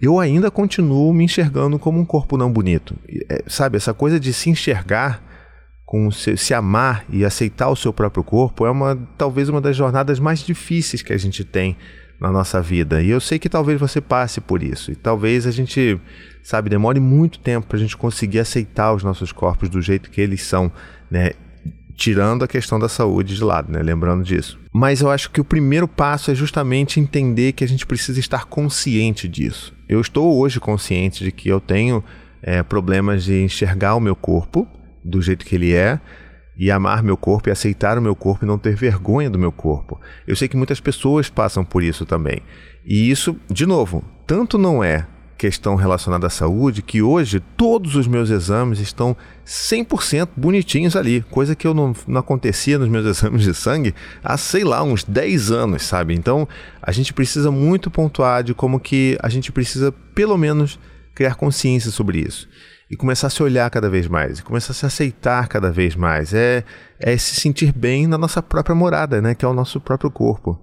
eu 0.02 0.22
ainda 0.22 0.50
continuo 0.50 1.14
me 1.14 1.26
enxergando 1.26 1.78
como 1.78 2.00
um 2.00 2.06
corpo 2.06 2.38
não 2.38 2.50
bonito. 2.50 2.96
É, 3.30 3.44
sabe, 3.46 3.76
essa 3.76 3.94
coisa 3.94 4.18
de 4.18 4.32
se 4.32 4.50
enxergar 4.50 5.22
com 5.86 6.10
se, 6.12 6.38
se, 6.38 6.54
amar 6.54 7.04
e 7.10 7.26
aceitar 7.26 7.68
o 7.68 7.76
seu 7.76 7.92
próprio 7.92 8.24
corpo 8.24 8.66
é 8.66 8.72
uma 8.72 8.98
talvez 9.18 9.50
uma 9.50 9.60
das 9.60 9.76
jornadas 9.76 10.18
mais 10.18 10.40
difíceis 10.40 11.02
que 11.02 11.12
a 11.12 11.18
gente 11.18 11.44
tem 11.44 11.76
na 12.24 12.32
nossa 12.32 12.62
vida. 12.62 13.02
E 13.02 13.10
eu 13.10 13.20
sei 13.20 13.38
que 13.38 13.50
talvez 13.50 13.78
você 13.78 14.00
passe 14.00 14.40
por 14.40 14.64
isso. 14.64 14.94
E 14.94 14.96
talvez 14.96 15.46
a 15.46 15.52
gente, 15.52 16.00
sabe, 16.42 16.70
demore 16.70 16.98
muito 16.98 17.38
tempo 17.38 17.68
para 17.68 17.76
a 17.76 17.80
gente 17.80 17.98
conseguir 17.98 18.40
aceitar 18.40 18.94
os 18.94 19.04
nossos 19.04 19.34
corpos 19.34 19.68
do 19.68 19.82
jeito 19.82 20.10
que 20.10 20.22
eles 20.22 20.42
são, 20.42 20.72
né? 21.12 21.32
tirando 21.96 22.44
a 22.44 22.48
questão 22.48 22.80
da 22.80 22.88
saúde 22.88 23.36
de 23.36 23.44
lado, 23.44 23.72
né? 23.72 23.84
Lembrando 23.84 24.24
disso. 24.24 24.58
Mas 24.74 25.02
eu 25.02 25.12
acho 25.12 25.30
que 25.30 25.42
o 25.42 25.44
primeiro 25.44 25.88
passo 25.88 26.32
é 26.32 26.36
justamente 26.36 27.00
entender 27.00 27.52
que 27.52 27.64
a 27.64 27.68
gente 27.68 27.86
precisa 27.86 28.20
estar 28.20 28.46
consciente 28.46 29.28
disso. 29.28 29.74
Eu 29.88 30.00
estou 30.00 30.40
hoje 30.40 30.60
consciente 30.62 31.26
de 31.26 31.32
que 31.32 31.50
eu 31.50 31.60
tenho 31.60 32.04
é, 32.42 32.64
problemas 32.64 33.24
de 33.26 33.44
enxergar 33.44 33.96
o 33.96 34.00
meu 34.00 34.16
corpo 34.16 34.66
do 35.04 35.22
jeito 35.22 35.46
que 35.46 35.56
ele 35.56 35.74
é 35.74 36.00
e 36.56 36.70
amar 36.72 37.04
meu 37.04 37.18
corpo 37.18 37.50
e 37.50 37.52
aceitar 37.52 37.98
o 37.98 38.02
meu 38.02 38.16
corpo 38.16 38.46
e 38.46 38.48
não 38.48 38.58
ter 38.58 38.76
vergonha 38.76 39.30
do 39.30 39.40
meu 39.40 39.52
corpo. 39.52 40.00
Eu 40.28 40.36
sei 40.36 40.48
que 40.48 40.58
muitas 40.58 40.80
pessoas 40.80 41.30
passam 41.30 41.64
por 41.66 41.84
isso 41.84 42.06
também. 42.06 42.42
E 42.86 43.10
isso, 43.10 43.36
de 43.50 43.66
novo, 43.66 44.04
tanto 44.28 44.58
não 44.58 44.84
é 44.84 45.08
questão 45.38 45.76
relacionada 45.76 46.28
à 46.28 46.30
saúde 46.30 46.82
que 46.82 47.02
hoje 47.02 47.42
todos 47.58 47.96
os 47.96 48.08
meus 48.08 48.30
exames 48.30 48.80
estão 48.80 49.16
100% 49.46 50.30
bonitinhos 50.38 50.96
ali, 50.96 51.22
coisa 51.30 51.54
que 51.54 51.68
eu 51.68 51.74
não, 51.74 51.94
não 52.08 52.22
acontecia 52.22 52.78
nos 52.78 52.88
meus 52.88 53.04
exames 53.18 53.44
de 53.44 53.54
sangue 53.54 53.94
há, 54.24 54.38
sei 54.38 54.64
lá, 54.64 54.82
uns 54.84 55.04
10 55.04 55.52
anos, 55.52 55.84
sabe? 55.84 56.14
Então, 56.14 56.48
a 56.82 56.92
gente 56.94 57.14
precisa 57.14 57.52
muito 57.52 57.92
pontuar 57.92 58.42
de 58.44 58.54
como 58.54 58.80
que 58.80 59.18
a 59.22 59.28
gente 59.28 59.52
precisa, 59.52 59.92
pelo 60.16 60.38
menos, 60.38 60.80
criar 61.14 61.36
consciência 61.36 61.92
sobre 61.92 62.20
isso 62.20 62.48
e 62.94 62.96
começar 62.96 63.26
a 63.26 63.30
se 63.32 63.42
olhar 63.42 63.68
cada 63.72 63.90
vez 63.90 64.08
mais, 64.08 64.38
e 64.38 64.44
começar 64.44 64.72
a 64.72 64.76
se 64.76 64.86
aceitar 64.86 65.48
cada 65.48 65.72
vez 65.72 65.96
mais, 65.96 66.32
é, 66.32 66.64
é 67.00 67.18
se 67.18 67.36
sentir 67.36 67.74
bem 67.74 68.06
na 68.06 68.20
nossa 68.20 68.42
própria 68.42 68.76
morada, 68.76 69.20
né, 69.20 69.34
que 69.34 69.44
é 69.44 69.48
o 69.48 69.54
nosso 69.54 69.82
próprio 69.82 70.12
corpo. 70.12 70.62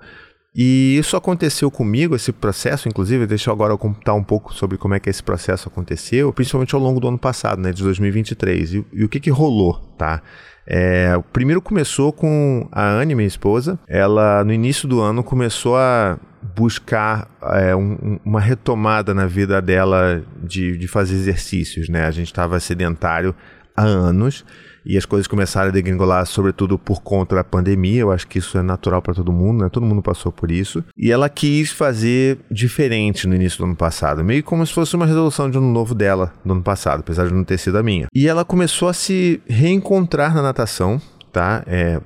E 0.55 0.97
isso 0.97 1.17
aconteceu 1.17 1.71
comigo, 1.73 2.15
esse 2.15 2.33
processo, 2.33 2.89
inclusive, 2.89 3.27
deixa 3.27 3.51
eu 3.51 3.55
agora 3.55 3.77
contar 3.77 4.15
um 4.15 4.23
pouco 4.23 4.55
sobre 4.55 4.79
como 4.79 4.95
é 4.95 5.01
que 5.01 5.11
esse 5.11 5.23
processo 5.23 5.69
aconteceu, 5.69 6.33
principalmente 6.33 6.73
ao 6.73 6.81
longo 6.81 7.01
do 7.01 7.09
ano 7.09 7.19
passado, 7.19 7.61
né, 7.61 7.73
de 7.73 7.83
2023. 7.83 8.75
E, 8.75 8.87
e 8.93 9.05
o 9.05 9.09
que 9.09 9.19
que 9.19 9.31
rolou, 9.31 9.75
tá? 9.99 10.23
É, 10.65 11.21
primeiro 11.33 11.61
começou 11.61 12.13
com 12.13 12.69
a 12.71 12.85
Anne, 12.85 13.17
minha 13.17 13.27
esposa. 13.27 13.77
Ela, 13.89 14.45
no 14.45 14.53
início 14.53 14.87
do 14.87 15.01
ano, 15.01 15.25
começou 15.25 15.77
a 15.77 16.17
buscar 16.61 17.27
é, 17.43 17.75
um, 17.75 18.21
uma 18.23 18.39
retomada 18.39 19.15
na 19.15 19.27
vida 19.27 19.63
dela 19.63 20.23
de, 20.43 20.77
de 20.77 20.87
fazer 20.87 21.15
exercícios, 21.15 21.89
né? 21.89 22.05
A 22.05 22.11
gente 22.11 22.27
estava 22.27 22.61
sedentário 22.61 23.35
há 23.75 23.83
anos 23.83 24.45
e 24.85 24.99
as 24.99 25.07
coisas 25.07 25.27
começaram 25.27 25.71
a 25.71 25.73
degringolar, 25.73 26.27
sobretudo 26.27 26.79
por 26.79 27.01
conta 27.01 27.35
da 27.35 27.43
pandemia. 27.43 28.03
Eu 28.03 28.13
acho 28.13 28.27
que 28.27 28.39
isso 28.39 28.59
é 28.59 28.63
natural 28.63 29.01
para 29.01 29.15
todo 29.15 29.33
mundo, 29.33 29.63
né? 29.63 29.71
Todo 29.71 29.87
mundo 29.87 30.03
passou 30.03 30.31
por 30.31 30.51
isso. 30.51 30.85
E 30.99 31.11
ela 31.11 31.31
quis 31.31 31.71
fazer 31.71 32.39
diferente 32.51 33.27
no 33.27 33.35
início 33.35 33.57
do 33.57 33.65
ano 33.65 33.77
passado, 33.77 34.23
meio 34.23 34.45
como 34.45 34.67
se 34.67 34.75
fosse 34.75 34.95
uma 34.95 35.07
resolução 35.07 35.49
de 35.49 35.57
ano 35.57 35.73
novo 35.73 35.95
dela 35.95 36.35
no 36.45 36.53
ano 36.53 36.63
passado, 36.63 37.01
apesar 37.01 37.27
de 37.27 37.33
não 37.33 37.43
ter 37.43 37.57
sido 37.57 37.79
a 37.79 37.83
minha. 37.83 38.07
E 38.15 38.29
ela 38.29 38.45
começou 38.45 38.89
a 38.89 38.93
se 38.93 39.41
reencontrar 39.49 40.35
na 40.35 40.43
natação, 40.43 41.01
tá? 41.33 41.63
É, 41.67 42.01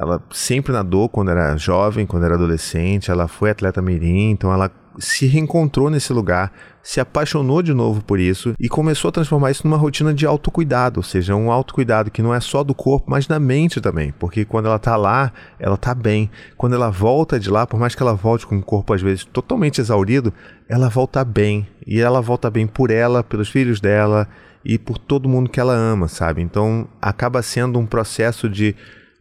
ela 0.00 0.22
sempre 0.30 0.72
nadou 0.72 1.10
quando 1.10 1.30
era 1.30 1.54
jovem, 1.58 2.06
quando 2.06 2.24
era 2.24 2.34
adolescente, 2.34 3.10
ela 3.10 3.28
foi 3.28 3.50
atleta 3.50 3.82
mirim, 3.82 4.30
então 4.30 4.50
ela 4.50 4.70
se 4.98 5.26
reencontrou 5.26 5.90
nesse 5.90 6.10
lugar, 6.10 6.50
se 6.82 7.00
apaixonou 7.00 7.62
de 7.62 7.74
novo 7.74 8.02
por 8.02 8.18
isso 8.18 8.54
e 8.58 8.66
começou 8.66 9.10
a 9.10 9.12
transformar 9.12 9.50
isso 9.50 9.66
numa 9.66 9.76
rotina 9.76 10.14
de 10.14 10.24
autocuidado, 10.24 11.00
ou 11.00 11.04
seja, 11.04 11.36
um 11.36 11.52
autocuidado 11.52 12.10
que 12.10 12.22
não 12.22 12.34
é 12.34 12.40
só 12.40 12.64
do 12.64 12.74
corpo, 12.74 13.10
mas 13.10 13.26
da 13.26 13.38
mente 13.38 13.78
também, 13.78 14.12
porque 14.18 14.42
quando 14.44 14.66
ela 14.66 14.78
tá 14.78 14.96
lá, 14.96 15.32
ela 15.58 15.76
tá 15.76 15.94
bem. 15.94 16.30
Quando 16.56 16.74
ela 16.74 16.90
volta 16.90 17.38
de 17.38 17.50
lá, 17.50 17.66
por 17.66 17.78
mais 17.78 17.94
que 17.94 18.02
ela 18.02 18.14
volte 18.14 18.46
com 18.46 18.56
o 18.56 18.62
corpo 18.62 18.94
às 18.94 19.02
vezes 19.02 19.24
totalmente 19.26 19.82
exaurido, 19.82 20.32
ela 20.66 20.88
volta 20.88 21.22
bem. 21.22 21.68
E 21.86 22.00
ela 22.00 22.22
volta 22.22 22.50
bem 22.50 22.66
por 22.66 22.90
ela, 22.90 23.22
pelos 23.22 23.50
filhos 23.50 23.80
dela 23.80 24.26
e 24.64 24.78
por 24.78 24.96
todo 24.96 25.28
mundo 25.28 25.50
que 25.50 25.60
ela 25.60 25.74
ama, 25.74 26.08
sabe? 26.08 26.40
Então 26.40 26.88
acaba 27.00 27.42
sendo 27.42 27.78
um 27.78 27.86
processo 27.86 28.48
de 28.48 28.74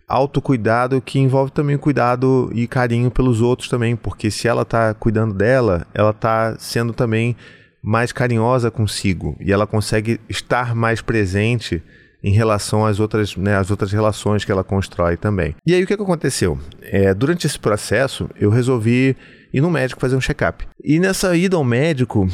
autocuidado 0.10 1.00
que 1.00 1.20
envolve 1.20 1.52
também 1.52 1.78
cuidado 1.78 2.50
e 2.54 2.68
carinho 2.68 3.12
pelos 3.12 3.42
outros 3.42 3.70
também, 3.70 3.96
porque 3.96 4.32
se 4.32 4.48
ela 4.48 4.64
está 4.64 4.94
cuidando 4.94 5.34
dela, 5.36 5.86
ela 5.94 6.10
está 6.10 6.56
sendo 6.58 6.92
também 6.92 7.36
mais 7.82 8.12
carinhosa 8.12 8.72
consigo 8.72 9.38
e 9.40 9.54
ela 9.54 9.68
consegue 9.68 10.20
estar 10.28 10.76
mais 10.76 11.02
presente 11.02 11.82
em 12.22 12.32
relação 12.32 12.86
às 12.86 13.00
outras, 13.00 13.36
né, 13.38 13.56
às 13.56 13.72
outras 13.72 13.92
relações 13.92 14.44
que 14.44 14.52
ela 14.52 14.64
constrói 14.64 15.16
também. 15.16 15.56
E 15.66 15.74
aí 15.74 15.84
o 15.84 15.88
que, 15.88 15.96
que 15.96 16.04
aconteceu? 16.04 16.60
É, 16.82 17.14
durante 17.14 17.48
esse 17.48 17.58
processo 17.58 18.30
eu 18.38 18.50
resolvi 18.50 19.16
ir 19.54 19.62
no 19.62 19.70
médico 19.70 20.02
fazer 20.02 20.16
um 20.16 20.22
check-up. 20.22 20.68
E 20.84 21.00
nessa 21.00 21.36
ida 21.38 21.56
ao 21.56 21.64
médico 21.64 22.28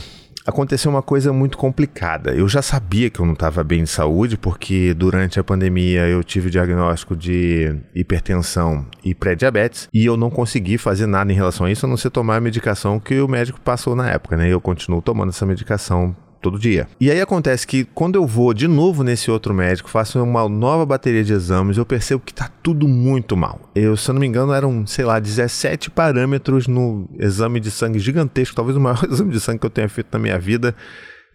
aconteceu 0.46 0.92
uma 0.92 1.02
coisa 1.02 1.34
muito 1.34 1.58
complicada. 1.58 2.34
Eu 2.34 2.48
já 2.48 2.62
sabia 2.62 3.10
que 3.10 3.20
eu 3.20 3.26
não 3.26 3.34
estava 3.34 3.64
bem 3.64 3.84
de 3.84 3.90
saúde, 3.90 4.38
porque 4.38 4.94
durante 4.94 5.40
a 5.40 5.44
pandemia 5.44 6.08
eu 6.08 6.24
tive 6.24 6.50
diagnóstico 6.50 7.16
de 7.16 7.76
hipertensão 7.94 8.86
e 9.04 9.16
pré-diabetes, 9.16 9.88
e 9.94 10.06
eu 10.06 10.16
não 10.16 10.30
consegui 10.30 10.78
fazer 10.78 11.08
nada 11.08 11.32
em 11.32 11.36
relação 11.36 11.66
a 11.66 11.72
isso, 11.72 11.86
a 11.86 11.90
não 11.90 11.98
ser 11.98 12.10
tomar 12.10 12.38
a 12.38 12.42
medicação 12.42 13.00
que 13.00 13.20
o 13.20 13.28
médico 13.28 13.60
passou 13.60 13.96
na 13.96 14.10
época, 14.10 14.38
né? 14.38 14.48
Eu 14.48 14.62
continuo 14.62 15.02
tomando 15.02 15.30
essa 15.30 15.46
medicação 15.46 16.16
todo 16.46 16.60
dia. 16.60 16.88
E 17.02 17.10
aí 17.10 17.20
acontece 17.20 17.66
que 17.66 17.84
quando 17.84 18.16
eu 18.18 18.28
vou 18.28 18.54
de 18.54 18.68
novo 18.68 19.04
nesse 19.04 19.32
outro 19.32 19.52
médico, 19.52 19.90
faço 19.90 20.22
uma 20.22 20.48
nova 20.48 20.86
bateria 20.86 21.24
de 21.24 21.34
exames, 21.34 21.76
eu 21.76 21.86
percebo 21.86 22.22
que 22.24 22.34
tá 22.34 22.48
tudo 22.62 22.88
muito 22.88 23.36
mal. 23.36 23.72
Eu, 23.74 23.98
se 23.98 24.12
eu 24.12 24.14
não 24.14 24.20
me 24.20 24.28
engano, 24.28 24.54
eram, 24.54 24.86
sei 24.86 25.04
lá, 25.04 25.20
17 25.20 25.90
parâmetros 25.90 26.68
no 26.68 27.10
exame 27.20 27.60
de 27.60 27.72
sangue 27.72 27.98
gigantesco, 27.98 28.56
talvez 28.56 28.78
o 28.78 28.80
maior 28.80 29.04
exame 29.10 29.32
de 29.32 29.40
sangue 29.40 29.60
que 29.60 29.66
eu 29.66 29.72
tenha 29.72 29.90
feito 29.90 30.10
na 30.12 30.20
minha 30.20 30.38
vida. 30.38 30.76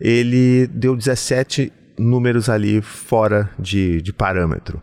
Ele 0.01 0.69
deu 0.69 0.95
17 0.95 1.73
números 1.99 2.49
ali 2.49 2.81
fora 2.81 3.51
de, 3.59 4.01
de 4.01 4.13
parâmetro. 4.13 4.81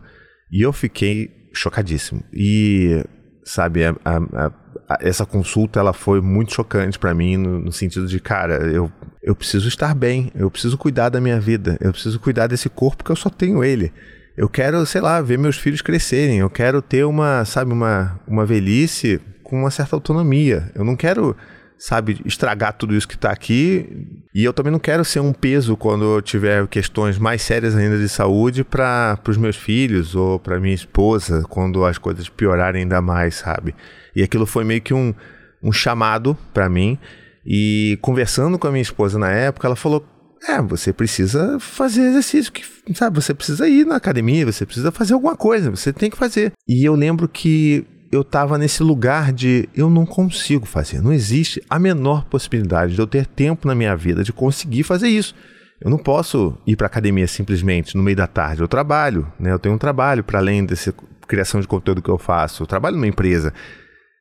E 0.52 0.60
eu 0.60 0.74
fiquei 0.74 1.30
chocadíssimo. 1.54 2.22
E, 2.34 3.02
sabe, 3.48 3.84
a, 3.84 3.94
a, 4.04 4.50
a, 4.88 4.98
essa 5.00 5.24
consulta 5.24 5.80
ela 5.80 5.92
foi 5.92 6.20
muito 6.20 6.54
chocante 6.54 6.98
para 6.98 7.14
mim, 7.14 7.36
no, 7.36 7.58
no, 7.58 7.72
sentido 7.72 8.06
de, 8.06 8.20
cara, 8.20 8.54
eu 8.68 8.90
eu 9.22 9.34
preciso 9.34 9.68
estar 9.68 9.94
bem, 9.94 10.32
eu 10.34 10.50
preciso 10.50 10.78
cuidar 10.78 11.10
da 11.10 11.20
minha 11.20 11.38
vida, 11.38 11.76
eu 11.80 11.92
preciso 11.92 12.18
cuidar 12.18 12.46
desse 12.46 12.68
corpo 12.68 13.04
que 13.04 13.10
eu 13.10 13.16
só 13.16 13.28
tenho 13.28 13.62
ele. 13.62 13.92
Eu 14.36 14.48
quero, 14.48 14.86
sei 14.86 15.00
lá, 15.00 15.20
ver 15.20 15.36
meus 15.36 15.58
filhos 15.58 15.82
crescerem, 15.82 16.38
eu 16.38 16.48
quero 16.48 16.80
ter 16.80 17.04
uma, 17.04 17.44
sabe, 17.44 17.72
uma, 17.72 18.18
uma 18.26 18.46
velhice 18.46 19.20
com 19.42 19.58
uma 19.58 19.70
certa 19.70 19.96
autonomia. 19.96 20.70
Eu 20.74 20.84
não 20.84 20.94
quero, 20.94 21.36
sabe, 21.78 22.20
estragar 22.24 22.72
tudo 22.72 22.94
isso 22.94 23.06
que 23.06 23.14
está 23.14 23.30
aqui. 23.30 24.06
E 24.34 24.44
eu 24.44 24.52
também 24.52 24.72
não 24.72 24.78
quero 24.78 25.04
ser 25.04 25.20
um 25.20 25.32
peso 25.32 25.76
quando 25.76 26.16
eu 26.16 26.20
tiver 26.20 26.66
questões 26.66 27.18
mais 27.18 27.40
sérias 27.42 27.76
ainda 27.76 27.96
de 27.98 28.08
saúde 28.08 28.64
para 28.64 29.18
os 29.26 29.36
meus 29.36 29.56
filhos 29.56 30.14
ou 30.14 30.38
para 30.38 30.58
minha 30.58 30.74
esposa, 30.74 31.42
quando 31.48 31.84
as 31.84 31.96
coisas 31.96 32.28
piorarem 32.28 32.82
ainda 32.82 33.00
mais, 33.00 33.36
sabe? 33.36 33.74
E 34.14 34.22
aquilo 34.22 34.44
foi 34.44 34.64
meio 34.64 34.80
que 34.80 34.92
um, 34.92 35.14
um 35.62 35.72
chamado 35.72 36.36
para 36.52 36.68
mim. 36.68 36.98
E 37.46 37.98
conversando 38.02 38.58
com 38.58 38.66
a 38.66 38.70
minha 38.70 38.82
esposa 38.82 39.18
na 39.18 39.30
época, 39.30 39.68
ela 39.68 39.76
falou: 39.76 40.04
é, 40.46 40.60
você 40.60 40.92
precisa 40.92 41.58
fazer 41.58 42.02
exercício, 42.02 42.52
que, 42.52 42.62
sabe? 42.94 43.16
Você 43.16 43.32
precisa 43.32 43.68
ir 43.68 43.86
na 43.86 43.96
academia, 43.96 44.44
você 44.44 44.66
precisa 44.66 44.92
fazer 44.92 45.14
alguma 45.14 45.36
coisa, 45.36 45.70
você 45.70 45.92
tem 45.92 46.10
que 46.10 46.16
fazer. 46.16 46.52
E 46.66 46.84
eu 46.84 46.94
lembro 46.94 47.28
que 47.28 47.86
eu 48.10 48.22
estava 48.22 48.56
nesse 48.56 48.82
lugar 48.82 49.32
de 49.32 49.68
eu 49.74 49.90
não 49.90 50.06
consigo 50.06 50.66
fazer, 50.66 51.02
não 51.02 51.12
existe 51.12 51.62
a 51.68 51.78
menor 51.78 52.24
possibilidade 52.24 52.94
de 52.94 53.00
eu 53.00 53.06
ter 53.06 53.26
tempo 53.26 53.66
na 53.66 53.74
minha 53.74 53.94
vida 53.96 54.24
de 54.24 54.32
conseguir 54.32 54.82
fazer 54.82 55.08
isso. 55.08 55.34
Eu 55.80 55.90
não 55.90 55.98
posso 55.98 56.58
ir 56.66 56.74
para 56.74 56.88
academia 56.88 57.26
simplesmente 57.28 57.96
no 57.96 58.02
meio 58.02 58.16
da 58.16 58.26
tarde. 58.26 58.60
Eu 58.60 58.66
trabalho, 58.66 59.30
né? 59.38 59.52
Eu 59.52 59.60
tenho 59.60 59.74
um 59.74 59.78
trabalho 59.78 60.24
para 60.24 60.40
além 60.40 60.66
dessa 60.66 60.92
criação 61.26 61.60
de 61.60 61.68
conteúdo 61.68 62.02
que 62.02 62.08
eu 62.08 62.18
faço. 62.18 62.64
Eu 62.64 62.66
trabalho 62.66 62.96
numa 62.96 63.06
empresa. 63.06 63.52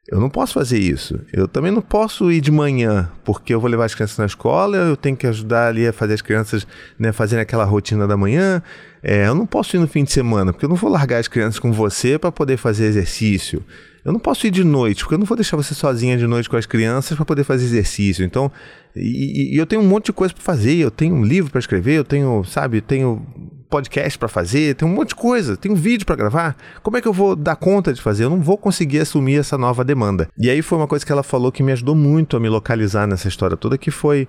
Eu 0.10 0.22
não 0.22 0.30
posso 0.30 0.54
fazer 0.54 0.80
isso. 0.80 1.20
Eu 1.34 1.48
também 1.48 1.72
não 1.72 1.82
posso 1.82 2.32
ir 2.32 2.40
de 2.40 2.50
manhã, 2.52 3.12
porque 3.26 3.54
eu 3.54 3.60
vou 3.60 3.70
levar 3.70 3.86
as 3.86 3.94
crianças 3.94 4.18
na 4.18 4.26
escola, 4.26 4.78
eu 4.78 4.96
tenho 4.96 5.18
que 5.18 5.28
ajudar 5.28 5.68
ali 5.68 5.86
a 5.86 5.92
fazer 5.92 6.14
as 6.14 6.22
crianças 6.22 6.66
né, 6.98 7.12
aquela 7.42 7.66
rotina 7.66 8.08
da 8.08 8.16
manhã. 8.16 8.64
É, 9.04 9.28
eu 9.28 9.36
não 9.36 9.46
posso 9.46 9.76
ir 9.76 9.80
no 9.80 9.88
fim 9.88 10.06
de 10.06 10.12
semana, 10.12 10.54
porque 10.54 10.66
eu 10.66 10.70
não 10.70 10.78
vou 10.78 10.90
largar 10.90 11.20
as 11.20 11.28
crianças 11.28 11.60
com 11.60 11.74
você 11.74 12.18
para 12.18 12.32
poder 12.32 12.56
fazer 12.56 12.86
exercício. 12.86 13.64
Eu 14.08 14.14
não 14.14 14.22
posso 14.22 14.48
ir 14.48 14.52
de 14.52 14.64
noite, 14.64 15.04
porque 15.04 15.16
eu 15.16 15.20
não 15.20 15.26
vou 15.26 15.36
deixar 15.36 15.58
você 15.58 15.76
sozinha 15.76 16.18
de 16.18 16.26
noite 16.26 16.50
com 16.50 16.56
as 16.56 16.66
crianças 16.66 17.14
para 17.18 17.26
poder 17.26 17.44
fazer 17.44 17.66
exercício. 17.66 18.24
Então, 18.24 18.50
e, 18.96 19.54
e, 19.54 19.58
eu 19.58 19.66
tenho 19.66 19.82
um 19.82 19.86
monte 19.86 20.06
de 20.06 20.14
coisa 20.14 20.34
para 20.34 20.42
fazer, 20.42 20.76
eu 20.78 20.90
tenho 20.90 21.14
um 21.14 21.26
livro 21.26 21.52
para 21.52 21.60
escrever, 21.60 21.98
eu 21.98 22.06
tenho, 22.06 22.42
sabe, 22.46 22.80
tenho 22.80 23.22
podcast 23.70 24.18
para 24.18 24.30
fazer, 24.30 24.76
tem 24.76 24.88
um 24.88 24.94
monte 24.94 25.10
de 25.10 25.16
coisa, 25.16 25.58
tem 25.58 25.70
um 25.70 25.76
vídeo 25.76 26.06
para 26.06 26.16
gravar. 26.16 26.56
Como 26.82 26.96
é 26.96 27.02
que 27.02 27.08
eu 27.10 27.12
vou 27.12 27.36
dar 27.36 27.58
conta 27.58 27.92
de 27.92 28.02
fazer? 28.02 28.24
Eu 28.24 28.30
não 28.30 28.40
vou 28.40 28.58
conseguir 28.58 29.00
assumir 29.00 29.42
essa 29.42 29.58
nova 29.58 29.84
demanda. 29.84 30.30
E 30.38 30.50
aí 30.50 30.62
foi 30.62 30.78
uma 30.78 30.88
coisa 30.88 31.06
que 31.06 31.12
ela 31.12 31.22
falou 31.22 31.52
que 31.52 31.62
me 31.62 31.74
ajudou 31.74 31.94
muito 31.94 32.38
a 32.38 32.40
me 32.40 32.48
localizar 32.48 33.08
nessa 33.08 33.28
história 33.28 33.58
toda, 33.58 33.78
que 33.78 33.92
foi: 33.92 34.26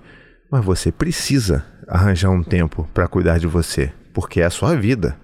mas 0.51 0.65
você 0.65 0.91
precisa 0.91 1.65
arranjar 1.87 2.31
um 2.31 2.43
tempo 2.43 2.85
para 2.93 3.07
cuidar 3.07 3.39
de 3.39 3.47
você, 3.47 3.93
porque 4.13 4.41
é 4.41 4.45
a 4.45 4.49
sua 4.49 4.75
vida. 4.75 5.17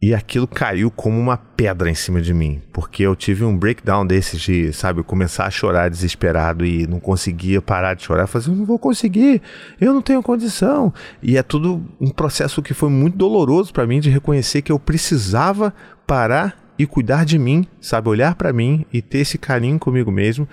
E 0.00 0.14
aquilo 0.14 0.46
caiu 0.46 0.92
como 0.92 1.18
uma 1.18 1.36
pedra 1.36 1.90
em 1.90 1.94
cima 1.94 2.22
de 2.22 2.32
mim, 2.32 2.62
porque 2.72 3.02
eu 3.02 3.16
tive 3.16 3.44
um 3.44 3.58
breakdown 3.58 4.06
desses 4.06 4.40
de, 4.40 4.72
sabe, 4.72 5.02
começar 5.02 5.44
a 5.44 5.50
chorar 5.50 5.90
desesperado 5.90 6.64
e 6.64 6.86
não 6.86 7.00
conseguia 7.00 7.60
parar 7.60 7.94
de 7.94 8.04
chorar. 8.04 8.28
Fazer, 8.28 8.52
não 8.52 8.64
vou 8.64 8.78
conseguir, 8.78 9.42
eu 9.80 9.92
não 9.92 10.00
tenho 10.00 10.22
condição. 10.22 10.94
E 11.20 11.36
é 11.36 11.42
tudo 11.42 11.84
um 12.00 12.10
processo 12.10 12.62
que 12.62 12.72
foi 12.72 12.88
muito 12.88 13.18
doloroso 13.18 13.72
para 13.72 13.88
mim 13.88 13.98
de 13.98 14.08
reconhecer 14.08 14.62
que 14.62 14.70
eu 14.70 14.78
precisava 14.78 15.74
parar 16.06 16.72
e 16.78 16.86
cuidar 16.86 17.24
de 17.24 17.36
mim, 17.36 17.66
sabe, 17.80 18.08
olhar 18.08 18.36
para 18.36 18.52
mim 18.52 18.86
e 18.92 19.02
ter 19.02 19.18
esse 19.18 19.36
carinho 19.36 19.80
comigo 19.80 20.12
mesmo. 20.12 20.48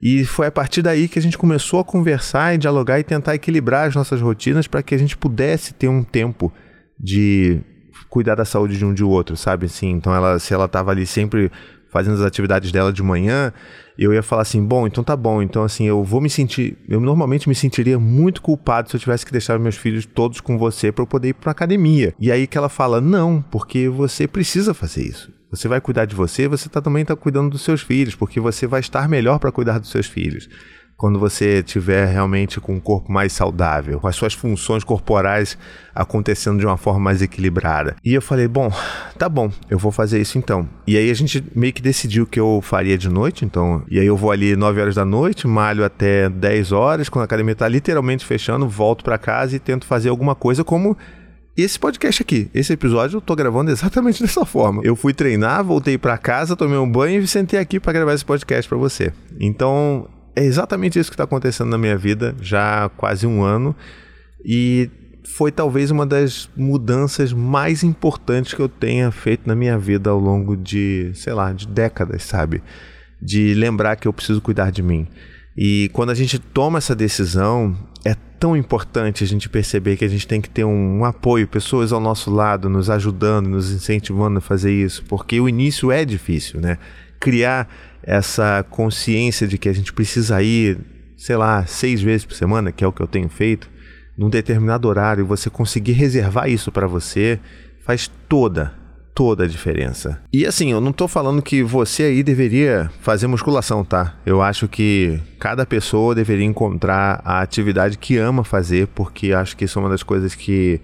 E 0.00 0.24
foi 0.24 0.46
a 0.46 0.52
partir 0.52 0.82
daí 0.82 1.08
que 1.08 1.18
a 1.18 1.22
gente 1.22 1.36
começou 1.36 1.80
a 1.80 1.84
conversar 1.84 2.54
e 2.54 2.58
dialogar 2.58 3.00
e 3.00 3.04
tentar 3.04 3.34
equilibrar 3.34 3.88
as 3.88 3.96
nossas 3.96 4.20
rotinas 4.20 4.68
para 4.68 4.80
que 4.80 4.94
a 4.94 4.98
gente 4.98 5.16
pudesse 5.16 5.74
ter 5.74 5.88
um 5.88 6.04
tempo 6.04 6.52
de 7.00 7.60
cuidar 8.16 8.34
da 8.34 8.46
saúde 8.46 8.78
de 8.78 8.84
um 8.86 8.94
de 8.94 9.04
outro, 9.04 9.36
sabe? 9.36 9.66
Assim, 9.66 9.90
então 9.90 10.14
ela, 10.14 10.38
se 10.38 10.54
ela 10.54 10.66
tava 10.66 10.90
ali 10.90 11.04
sempre 11.06 11.52
fazendo 11.90 12.14
as 12.14 12.22
atividades 12.22 12.72
dela 12.72 12.90
de 12.90 13.02
manhã, 13.02 13.52
eu 13.98 14.14
ia 14.14 14.22
falar 14.22 14.40
assim, 14.40 14.64
bom, 14.64 14.86
então 14.86 15.04
tá 15.04 15.14
bom, 15.14 15.42
então 15.42 15.62
assim, 15.62 15.84
eu 15.84 16.02
vou 16.02 16.18
me 16.18 16.30
sentir, 16.30 16.78
eu 16.88 16.98
normalmente 16.98 17.46
me 17.46 17.54
sentiria 17.54 17.98
muito 17.98 18.40
culpado 18.40 18.88
se 18.88 18.96
eu 18.96 19.00
tivesse 19.00 19.26
que 19.26 19.32
deixar 19.32 19.58
meus 19.58 19.76
filhos 19.76 20.06
todos 20.06 20.40
com 20.40 20.56
você 20.56 20.90
para 20.90 21.02
eu 21.02 21.06
poder 21.06 21.28
ir 21.28 21.34
para 21.34 21.52
academia. 21.52 22.14
E 22.18 22.32
aí 22.32 22.46
que 22.46 22.56
ela 22.56 22.70
fala, 22.70 23.02
não, 23.02 23.44
porque 23.50 23.86
você 23.86 24.26
precisa 24.26 24.72
fazer 24.72 25.02
isso. 25.02 25.30
Você 25.50 25.68
vai 25.68 25.78
cuidar 25.78 26.06
de 26.06 26.14
você, 26.14 26.48
você 26.48 26.70
tá, 26.70 26.80
também 26.80 27.02
está 27.02 27.14
cuidando 27.14 27.50
dos 27.50 27.60
seus 27.60 27.82
filhos, 27.82 28.14
porque 28.14 28.40
você 28.40 28.66
vai 28.66 28.80
estar 28.80 29.06
melhor 29.10 29.38
para 29.38 29.52
cuidar 29.52 29.78
dos 29.78 29.90
seus 29.90 30.06
filhos 30.06 30.48
quando 30.96 31.18
você 31.18 31.62
tiver 31.62 32.06
realmente 32.06 32.58
com 32.60 32.74
um 32.74 32.80
corpo 32.80 33.12
mais 33.12 33.32
saudável, 33.32 34.00
com 34.00 34.08
as 34.08 34.16
suas 34.16 34.32
funções 34.32 34.82
corporais 34.82 35.58
acontecendo 35.94 36.58
de 36.58 36.66
uma 36.66 36.76
forma 36.76 37.00
mais 37.00 37.20
equilibrada. 37.20 37.96
E 38.04 38.14
eu 38.14 38.22
falei, 38.22 38.48
bom, 38.48 38.72
tá 39.18 39.28
bom, 39.28 39.50
eu 39.68 39.78
vou 39.78 39.92
fazer 39.92 40.20
isso 40.20 40.38
então. 40.38 40.68
E 40.86 40.96
aí 40.96 41.10
a 41.10 41.14
gente 41.14 41.44
meio 41.54 41.72
que 41.72 41.82
decidiu 41.82 42.26
que 42.26 42.40
eu 42.40 42.60
faria 42.62 42.96
de 42.96 43.08
noite, 43.08 43.44
então, 43.44 43.82
e 43.88 43.98
aí 43.98 44.06
eu 44.06 44.16
vou 44.16 44.30
ali 44.30 44.56
9 44.56 44.80
horas 44.80 44.94
da 44.94 45.04
noite, 45.04 45.46
malho 45.46 45.84
até 45.84 46.28
10 46.28 46.72
horas, 46.72 47.08
quando 47.08 47.22
a 47.22 47.24
academia 47.26 47.52
está 47.52 47.68
literalmente 47.68 48.24
fechando, 48.24 48.68
volto 48.68 49.04
para 49.04 49.18
casa 49.18 49.56
e 49.56 49.58
tento 49.58 49.86
fazer 49.86 50.08
alguma 50.08 50.34
coisa 50.34 50.64
como 50.64 50.96
esse 51.56 51.78
podcast 51.78 52.20
aqui, 52.20 52.50
esse 52.52 52.70
episódio 52.74 53.16
eu 53.16 53.20
tô 53.20 53.34
gravando 53.34 53.70
exatamente 53.70 54.20
dessa 54.24 54.44
forma. 54.44 54.82
Eu 54.84 54.94
fui 54.94 55.14
treinar, 55.14 55.64
voltei 55.64 55.96
para 55.96 56.18
casa, 56.18 56.54
tomei 56.54 56.76
um 56.76 56.90
banho 56.90 57.22
e 57.22 57.26
sentei 57.26 57.58
aqui 57.58 57.80
para 57.80 57.94
gravar 57.94 58.12
esse 58.12 58.24
podcast 58.24 58.68
para 58.68 58.76
você. 58.76 59.10
Então, 59.40 60.06
é 60.36 60.44
exatamente 60.44 60.98
isso 60.98 61.10
que 61.10 61.14
está 61.14 61.24
acontecendo 61.24 61.70
na 61.70 61.78
minha 61.78 61.96
vida 61.96 62.36
já 62.40 62.84
há 62.84 62.88
quase 62.90 63.26
um 63.26 63.42
ano 63.42 63.74
e 64.44 64.90
foi 65.26 65.50
talvez 65.50 65.90
uma 65.90 66.06
das 66.06 66.48
mudanças 66.56 67.32
mais 67.32 67.82
importantes 67.82 68.54
que 68.54 68.60
eu 68.60 68.68
tenha 68.68 69.10
feito 69.10 69.46
na 69.46 69.54
minha 69.54 69.76
vida 69.76 70.10
ao 70.10 70.20
longo 70.20 70.56
de, 70.56 71.10
sei 71.14 71.32
lá, 71.32 71.52
de 71.52 71.66
décadas, 71.66 72.22
sabe? 72.22 72.62
De 73.20 73.52
lembrar 73.54 73.96
que 73.96 74.06
eu 74.06 74.12
preciso 74.12 74.40
cuidar 74.40 74.70
de 74.70 74.82
mim. 74.82 75.08
E 75.56 75.90
quando 75.92 76.10
a 76.10 76.14
gente 76.14 76.38
toma 76.38 76.78
essa 76.78 76.94
decisão, 76.94 77.76
é 78.04 78.14
tão 78.38 78.56
importante 78.56 79.24
a 79.24 79.26
gente 79.26 79.48
perceber 79.48 79.96
que 79.96 80.04
a 80.04 80.08
gente 80.08 80.28
tem 80.28 80.40
que 80.40 80.48
ter 80.48 80.64
um, 80.64 81.00
um, 81.00 81.04
apoio, 81.04 81.48
pessoas 81.48 81.92
ao 81.92 82.00
nosso 82.00 82.30
lado, 82.30 82.68
nos 82.68 82.88
ajudando, 82.88 83.48
nos 83.48 83.70
incentivando 83.72 84.38
a 84.38 84.42
fazer 84.42 84.72
isso, 84.72 85.02
porque 85.08 85.40
o 85.40 85.48
início 85.48 85.90
é 85.90 86.04
difícil, 86.04 86.60
né? 86.60 86.78
Criar 87.18 87.68
essa 88.06 88.64
consciência 88.70 89.46
de 89.46 89.58
que 89.58 89.68
a 89.68 89.74
gente 89.74 89.92
precisa 89.92 90.40
ir 90.40 90.78
sei 91.16 91.36
lá, 91.36 91.64
seis 91.66 92.02
vezes 92.02 92.26
por 92.26 92.34
semana, 92.34 92.70
que 92.70 92.84
é 92.84 92.86
o 92.86 92.92
que 92.92 93.00
eu 93.00 93.06
tenho 93.06 93.28
feito, 93.28 93.68
num 94.16 94.28
determinado 94.28 94.86
horário, 94.86 95.26
você 95.26 95.48
conseguir 95.48 95.92
reservar 95.92 96.48
isso 96.48 96.70
para 96.70 96.86
você, 96.86 97.40
faz 97.80 98.10
toda, 98.28 98.72
toda 99.14 99.44
a 99.44 99.46
diferença. 99.46 100.20
E 100.32 100.46
assim, 100.46 100.70
eu 100.70 100.80
não 100.80 100.92
tô 100.92 101.08
falando 101.08 101.42
que 101.42 101.62
você 101.62 102.04
aí 102.04 102.22
deveria 102.22 102.90
fazer 103.00 103.26
musculação, 103.26 103.84
tá? 103.84 104.14
Eu 104.24 104.42
acho 104.42 104.68
que 104.68 105.20
cada 105.38 105.66
pessoa 105.66 106.14
deveria 106.14 106.44
encontrar 106.44 107.20
a 107.24 107.40
atividade 107.40 107.98
que 107.98 108.16
ama 108.16 108.44
fazer, 108.44 108.86
porque 108.88 109.32
acho 109.32 109.56
que 109.56 109.64
isso 109.64 109.78
é 109.78 109.82
uma 109.82 109.90
das 109.90 110.02
coisas 110.02 110.34
que 110.34 110.80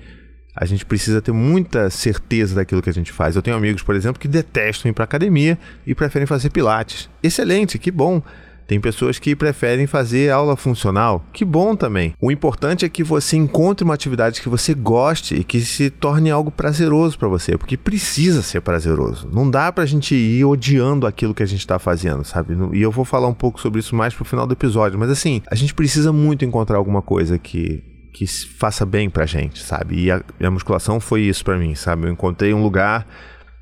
a 0.55 0.65
gente 0.65 0.85
precisa 0.85 1.23
ter 1.23 1.33
muita 1.33 1.89
certeza 1.91 2.55
daquilo 2.55 2.83
que 2.83 2.91
a 2.91 2.95
gente 2.95 3.13
faz. 3.13 3.35
Eu 3.35 3.43
tenho 3.43 3.57
amigos, 3.57 3.83
por 3.83 3.95
exemplo, 3.95 4.21
que 4.21 4.29
detestam 4.29 4.91
ir 4.91 4.93
para 4.93 5.05
academia 5.05 5.59
e 5.87 5.95
preferem 5.95 6.27
fazer 6.27 6.51
pilates. 6.51 7.09
Excelente, 7.23 7.79
que 7.79 7.91
bom. 7.91 8.23
Tem 8.67 8.81
pessoas 8.81 9.19
que 9.19 9.35
preferem 9.35 9.87
fazer 9.87 10.31
aula 10.31 10.57
funcional. 10.57 11.25
Que 11.33 11.45
bom 11.45 11.75
também. 11.75 12.15
O 12.21 12.31
importante 12.31 12.85
é 12.85 12.89
que 12.89 13.03
você 13.03 13.37
encontre 13.37 13.85
uma 13.85 13.95
atividade 13.95 14.41
que 14.41 14.49
você 14.49 14.73
goste 14.73 15.35
e 15.35 15.45
que 15.45 15.61
se 15.61 15.91
torne 15.91 16.31
algo 16.31 16.51
prazeroso 16.51 17.19
para 17.19 17.29
você, 17.29 17.59
porque 17.59 17.77
precisa 17.77 18.41
ser 18.41 18.61
prazeroso. 18.61 19.29
Não 19.33 19.51
dá 19.51 19.71
pra 19.73 19.85
gente 19.85 20.15
ir 20.15 20.45
odiando 20.45 21.07
aquilo 21.07 21.35
que 21.35 21.43
a 21.43 21.47
gente 21.47 21.61
está 21.61 21.79
fazendo, 21.79 22.25
sabe? 22.25 22.57
E 22.73 22.81
eu 22.81 22.91
vou 22.91 23.05
falar 23.05 23.29
um 23.29 23.35
pouco 23.35 23.61
sobre 23.61 23.81
isso 23.81 23.95
mais 23.95 24.15
pro 24.15 24.25
final 24.25 24.47
do 24.47 24.55
episódio, 24.55 24.99
mas 24.99 25.11
assim, 25.11 25.43
a 25.51 25.55
gente 25.55 25.75
precisa 25.75 26.13
muito 26.13 26.45
encontrar 26.45 26.79
alguma 26.79 27.03
coisa 27.03 27.39
que 27.39 27.83
que 28.13 28.27
faça 28.27 28.85
bem 28.85 29.09
pra 29.09 29.25
gente, 29.25 29.63
sabe? 29.63 30.05
E 30.05 30.11
a, 30.11 30.23
a 30.41 30.51
musculação 30.51 31.01
foi 31.01 31.23
isso 31.23 31.45
para 31.45 31.57
mim, 31.57 31.75
sabe? 31.75 32.07
Eu 32.07 32.13
encontrei 32.13 32.53
um 32.53 32.63
lugar 32.63 33.07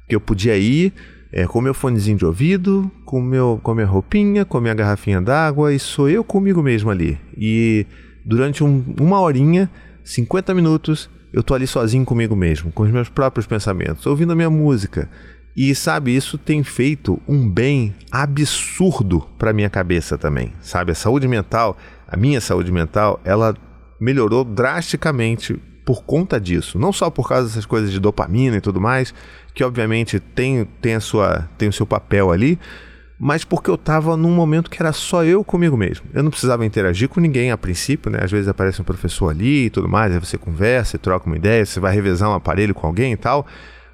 que 0.09 0.15
eu 0.15 0.21
podia 0.21 0.57
ir 0.57 0.93
é, 1.33 1.47
com 1.47 1.61
meu 1.61 1.73
fonezinho 1.73 2.19
de 2.19 2.27
ouvido, 2.27 2.91
com, 3.05 3.21
meu, 3.21 3.61
com 3.63 3.75
minha 3.75 3.87
roupinha, 3.87 4.45
com 4.45 4.61
minha 4.61 4.75
garrafinha 4.75 5.21
d'água 5.21 5.73
e 5.73 5.79
sou 5.79 6.09
eu 6.09 6.25
comigo 6.25 6.63
mesmo 6.63 6.91
ali. 6.91 7.19
E 7.37 7.87
durante 8.25 8.65
um, 8.65 8.85
uma 8.99 9.21
horinha, 9.21 9.71
50 10.03 10.53
minutos, 10.53 11.09
eu 11.33 11.43
tô 11.43 11.55
ali 11.55 11.67
sozinho 11.67 12.05
comigo 12.05 12.35
mesmo, 12.35 12.73
com 12.73 12.83
os 12.83 12.91
meus 12.91 13.09
próprios 13.09 13.47
pensamentos, 13.47 14.05
ouvindo 14.07 14.33
a 14.33 14.37
minha 14.37 14.51
música. 14.51 15.09
E 15.57 15.75
sabe, 15.75 16.15
isso 16.15 16.39
tem 16.39 16.63
feito 16.65 17.21
um 17.29 17.49
bem 17.49 17.95
absurdo 18.11 19.21
para 19.39 19.53
minha 19.53 19.71
cabeça 19.71 20.17
também. 20.19 20.53
Sabe, 20.61 20.93
a 20.93 20.95
saúde 20.95 21.29
mental, 21.29 21.77
a 22.09 22.17
minha 22.17 22.41
saúde 22.41 22.73
mental, 22.73 23.21
ela 23.25 23.55
melhorou 24.01 24.45
drasticamente 24.45 25.61
por 25.85 26.05
conta 26.05 26.41
disso. 26.41 26.79
Não 26.79 26.93
só 26.93 27.11
por 27.11 27.29
causa 27.29 27.49
dessas 27.49 27.67
coisas 27.67 27.91
de 27.91 28.01
dopamina 28.01 28.57
e 28.57 28.61
tudo 28.61 28.81
mais, 28.81 29.13
que 29.55 29.63
obviamente 29.63 30.19
tem, 30.19 30.65
tem, 30.81 30.95
a 30.95 31.01
sua, 31.01 31.49
tem 31.59 31.69
o 31.69 31.73
seu 31.73 31.87
papel 31.87 32.31
ali, 32.31 32.59
mas 33.19 33.45
porque 33.45 33.69
eu 33.69 33.75
estava 33.75 34.17
num 34.17 34.31
momento 34.31 34.71
que 34.71 34.81
era 34.81 34.93
só 34.93 35.25
eu 35.25 35.45
comigo 35.45 35.77
mesmo. 35.77 36.07
Eu 36.15 36.23
não 36.23 36.31
precisava 36.31 36.65
interagir 36.65 37.09
com 37.09 37.21
ninguém 37.21 37.51
a 37.51 37.59
princípio, 37.59 38.11
né? 38.11 38.21
Às 38.23 38.31
vezes 38.31 38.49
aparece 38.49 38.81
um 38.81 38.85
professor 38.85 39.29
ali 39.29 39.67
e 39.67 39.71
tudo 39.71 39.89
mais, 39.89 40.13
aí 40.13 40.19
você 40.19 40.39
conversa, 40.39 40.99
troca 40.99 41.27
uma 41.27 41.37
ideia, 41.37 41.67
você 41.67 41.79
vai 41.79 41.95
revezar 41.95 42.31
um 42.31 42.35
aparelho 42.35 42.75
com 42.75 42.87
alguém 42.87 43.13
e 43.13 43.17
tal. 43.17 43.47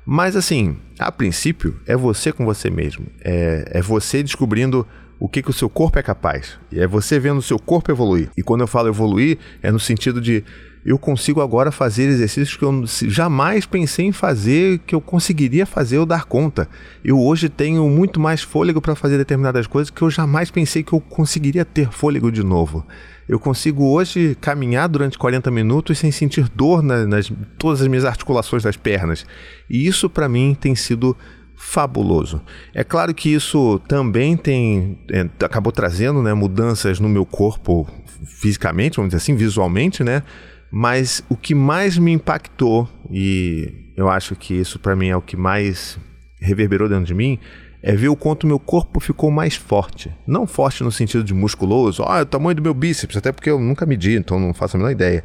Mas 0.07 0.37
assim, 0.37 0.77
a 1.01 1.11
princípio 1.11 1.81
é 1.85 1.97
você 1.97 2.33
com 2.33 2.45
você 2.45 2.71
mesmo. 2.71 3.07
É, 3.25 3.73
é 3.73 3.83
você 3.83 4.23
descobrindo 4.23 4.87
o 5.19 5.29
que, 5.29 5.43
que 5.43 5.51
o 5.51 5.53
seu 5.53 5.69
corpo 5.69 5.99
é 5.99 6.03
capaz. 6.03 6.59
E 6.71 6.79
é 6.79 6.87
você 6.87 7.19
vendo 7.19 7.39
o 7.39 7.43
seu 7.43 7.59
corpo 7.59 7.91
evoluir. 7.91 8.31
E 8.37 8.43
quando 8.43 8.61
eu 8.61 8.69
falo 8.69 8.87
evoluir, 8.87 9.37
é 9.61 9.73
no 9.73 9.81
sentido 9.81 10.21
de 10.21 10.45
eu 10.85 10.97
consigo 10.97 11.41
agora 11.41 11.73
fazer 11.73 12.05
exercícios 12.05 12.57
que 12.57 12.63
eu 12.63 12.85
jamais 13.09 13.67
pensei 13.67 14.07
em 14.07 14.13
fazer, 14.13 14.79
que 14.87 14.95
eu 14.95 15.01
conseguiria 15.01 15.67
fazer 15.67 15.99
ou 15.99 16.07
dar 16.07 16.25
conta. 16.27 16.69
Eu 17.05 17.21
hoje 17.21 17.49
tenho 17.49 17.89
muito 17.91 18.21
mais 18.21 18.43
fôlego 18.43 18.81
para 18.81 18.95
fazer 18.95 19.19
determinadas 19.19 19.67
coisas 19.67 19.91
que 19.91 20.03
eu 20.03 20.09
jamais 20.09 20.49
pensei 20.49 20.85
que 20.85 20.93
eu 20.93 21.01
conseguiria 21.01 21.65
ter 21.65 21.91
fôlego 21.91 22.31
de 22.31 22.45
novo. 22.45 22.87
Eu 23.29 23.41
consigo 23.41 23.85
hoje 23.85 24.37
caminhar 24.41 24.89
durante 24.89 25.19
40 25.19 25.51
minutos 25.51 25.99
sem 25.99 26.13
sentir 26.13 26.49
dor 26.49 26.83
nas, 26.83 27.07
nas 27.07 27.33
todas 27.59 27.83
as 27.83 27.89
minhas 27.89 28.05
articulações 28.05 28.63
das 28.63 28.77
pernas. 28.77 29.27
E 29.69 29.87
isso 29.87 30.09
para 30.09 30.29
mim 30.29 30.57
tem 30.59 30.75
sido 30.77 31.17
fabuloso. 31.57 32.41
É 32.73 32.85
claro 32.85 33.15
que 33.15 33.33
isso 33.33 33.81
também 33.89 34.37
tem 34.37 34.99
é, 35.11 35.29
acabou 35.45 35.73
trazendo 35.73 36.23
né, 36.23 36.35
mudanças 36.35 37.01
no 37.01 37.09
meu 37.09 37.25
corpo 37.25 37.89
fisicamente, 38.25 38.97
vamos 38.97 39.11
dizer 39.11 39.23
assim, 39.23 39.35
visualmente, 39.35 40.05
né? 40.05 40.23
Mas 40.71 41.25
o 41.29 41.37
que 41.37 41.55
mais 41.55 41.97
me 41.97 42.13
impactou 42.13 42.89
e 43.11 43.93
eu 43.97 44.09
acho 44.09 44.37
que 44.37 44.55
isso 44.55 44.79
para 44.79 44.95
mim 44.95 45.09
é 45.09 45.17
o 45.17 45.23
que 45.23 45.37
mais 45.37 45.99
reverberou 46.41 46.89
dentro 46.89 47.07
de 47.07 47.15
mim 47.15 47.39
é 47.87 47.95
ver 47.95 48.09
o 48.09 48.17
quanto 48.17 48.49
meu 48.49 48.59
corpo 48.59 48.99
ficou 48.99 49.31
mais 49.31 49.55
forte. 49.55 50.13
Não 50.27 50.45
forte 50.45 50.83
no 50.83 50.91
sentido 50.91 51.23
de 51.23 51.33
musculoso, 51.33 52.03
ah, 52.03 52.23
o 52.23 52.27
tamanho 52.27 52.57
do 52.57 52.63
meu 52.63 52.75
bíceps, 52.75 53.17
até 53.17 53.31
porque 53.31 53.49
eu 53.49 53.61
nunca 53.61 53.87
medi, 53.87 54.17
então 54.17 54.41
não 54.41 54.53
faço 54.53 54.77
a 54.77 54.79
menor 54.79 54.91
ideia. 54.91 55.23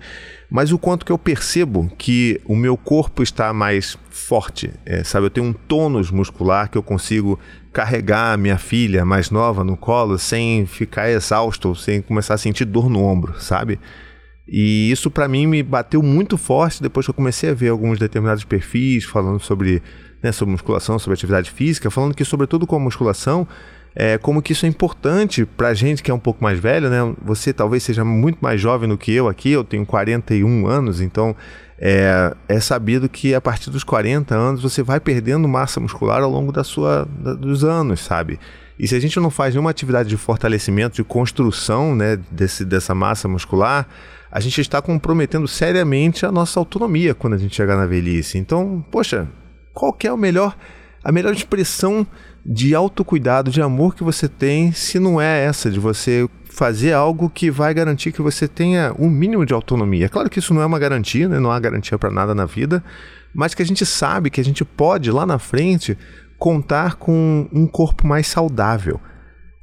Mas 0.48 0.72
o 0.72 0.78
quanto 0.78 1.04
que 1.04 1.12
eu 1.12 1.18
percebo 1.18 1.92
que 1.98 2.40
o 2.46 2.56
meu 2.56 2.78
corpo 2.78 3.24
está 3.24 3.52
mais 3.52 3.98
forte, 4.12 4.70
é, 4.86 5.04
sabe? 5.04 5.26
Eu 5.26 5.32
tenho 5.32 5.48
um 5.48 5.54
tônus 5.54 6.12
muscular 6.12 6.70
que 6.70 6.78
eu 6.78 6.84
consigo 6.84 7.40
carregar 7.74 8.34
a 8.34 8.38
minha 8.38 8.60
filha 8.60 9.04
mais 9.04 9.32
nova 9.32 9.64
no 9.64 9.76
colo 9.76 10.20
sem 10.20 10.68
ficar 10.68 11.10
exausto, 11.10 11.74
sem 11.74 12.00
começar 12.00 12.36
a 12.36 12.38
sentir 12.38 12.66
dor 12.66 12.92
no 12.92 13.02
ombro, 13.02 13.42
sabe? 13.42 13.80
E 14.48 14.92
isso 14.92 15.10
para 15.10 15.28
mim 15.28 15.48
me 15.48 15.64
bateu 15.64 16.04
muito 16.04 16.38
forte 16.38 16.80
depois 16.80 17.08
que 17.08 17.10
eu 17.10 17.16
comecei 17.16 17.50
a 17.50 17.56
ver 17.56 17.70
alguns 17.70 17.98
determinados 17.98 18.44
perfis 18.44 19.04
falando 19.04 19.40
sobre 19.40 19.82
né, 20.22 20.32
sobre 20.32 20.52
musculação, 20.52 21.00
sobre 21.00 21.14
atividade 21.14 21.52
física, 21.52 21.90
falando 21.90 22.16
que, 22.16 22.24
sobretudo 22.24 22.68
com 22.68 22.76
a 22.76 22.80
musculação, 22.80 23.48
é, 23.96 24.18
como 24.18 24.42
que 24.42 24.54
isso 24.54 24.66
é 24.66 24.70
importante 24.70 25.46
pra 25.46 25.74
gente 25.74 26.02
que 26.02 26.10
é 26.10 26.14
um 26.14 26.20
pouco 26.20 26.42
mais 26.44 26.58
velho, 26.58 26.90
né? 26.90 27.14
Você 27.24 27.52
talvez 27.52 27.84
seja 27.84 28.06
muito 28.06 28.38
mais 28.40 28.60
jovem 28.62 28.88
do 28.88 28.98
que 28.98 29.12
eu 29.12 29.28
aqui, 29.28 29.52
eu 29.52 29.64
tenho 29.64 29.86
41 29.86 30.66
anos, 30.66 31.02
então 31.02 31.36
é, 31.78 32.34
é 32.48 32.60
sabido 32.60 33.10
que 33.10 33.36
a 33.36 33.42
partir 33.42 33.70
dos 33.70 33.84
40 33.84 34.34
anos 34.34 34.62
você 34.62 34.82
vai 34.82 35.00
perdendo 35.00 35.48
massa 35.48 35.80
muscular 35.80 36.22
ao 36.22 36.30
longo 36.30 36.52
da 36.52 36.64
sua, 36.64 37.06
da, 37.20 37.34
dos 37.34 37.64
anos, 37.64 38.00
sabe? 38.00 38.40
E 38.80 38.88
se 38.88 38.96
a 38.96 39.00
gente 39.00 39.20
não 39.20 39.30
faz 39.30 39.54
nenhuma 39.54 39.70
atividade 39.70 40.08
de 40.08 40.18
fortalecimento, 40.18 40.96
de 40.96 41.04
construção 41.04 41.96
né, 41.96 42.18
desse, 42.32 42.64
dessa 42.64 42.96
massa 42.96 43.28
muscular, 43.28 43.88
a 44.32 44.40
gente 44.40 44.62
está 44.62 44.82
comprometendo 44.82 45.48
seriamente 45.48 46.26
a 46.26 46.32
nossa 46.32 46.60
autonomia 46.60 47.14
quando 47.14 47.34
a 47.34 47.38
gente 47.38 47.56
chegar 47.56 47.76
na 47.76 47.86
velhice. 47.86 48.38
Então, 48.38 48.84
poxa, 48.90 49.28
qual 49.74 49.96
é 50.04 50.12
o 50.12 50.18
melhor, 50.18 50.56
a 51.04 51.12
melhor 51.12 51.34
expressão 51.34 52.06
de 52.46 52.74
autocuidado, 52.74 53.52
de 53.52 53.62
amor 53.62 53.96
que 53.96 54.04
você 54.04 54.28
tem, 54.28 54.72
se 54.72 55.00
não 55.00 55.22
é 55.22 55.46
essa 55.46 55.70
de 55.70 55.80
você 55.80 56.28
fazer 56.50 56.94
algo 56.94 57.30
que 57.30 57.50
vai 57.50 57.74
garantir 57.74 58.12
que 58.12 58.22
você 58.22 58.48
tenha 58.48 58.94
um 59.00 59.10
mínimo 59.10 59.46
de 59.46 59.54
autonomia. 59.54 60.10
Claro 60.10 60.30
que 60.30 60.40
isso 60.40 60.54
não 60.54 60.62
é 60.62 60.66
uma 60.66 60.80
garantia, 60.80 61.30
né? 61.30 61.40
não 61.40 61.52
há 61.52 61.60
garantia 61.60 61.98
para 61.98 62.12
nada 62.12 62.36
na 62.36 62.46
vida, 62.46 62.84
mas 63.34 63.54
que 63.54 63.62
a 63.62 63.66
gente 63.66 63.86
sabe 63.86 64.30
que 64.30 64.42
a 64.42 64.44
gente 64.44 64.66
pode 64.66 65.12
lá 65.12 65.26
na 65.26 65.40
frente 65.40 65.98
contar 66.38 66.96
com 66.96 67.48
um 67.54 67.68
corpo 67.68 68.06
mais 68.06 68.28
saudável. 68.28 69.00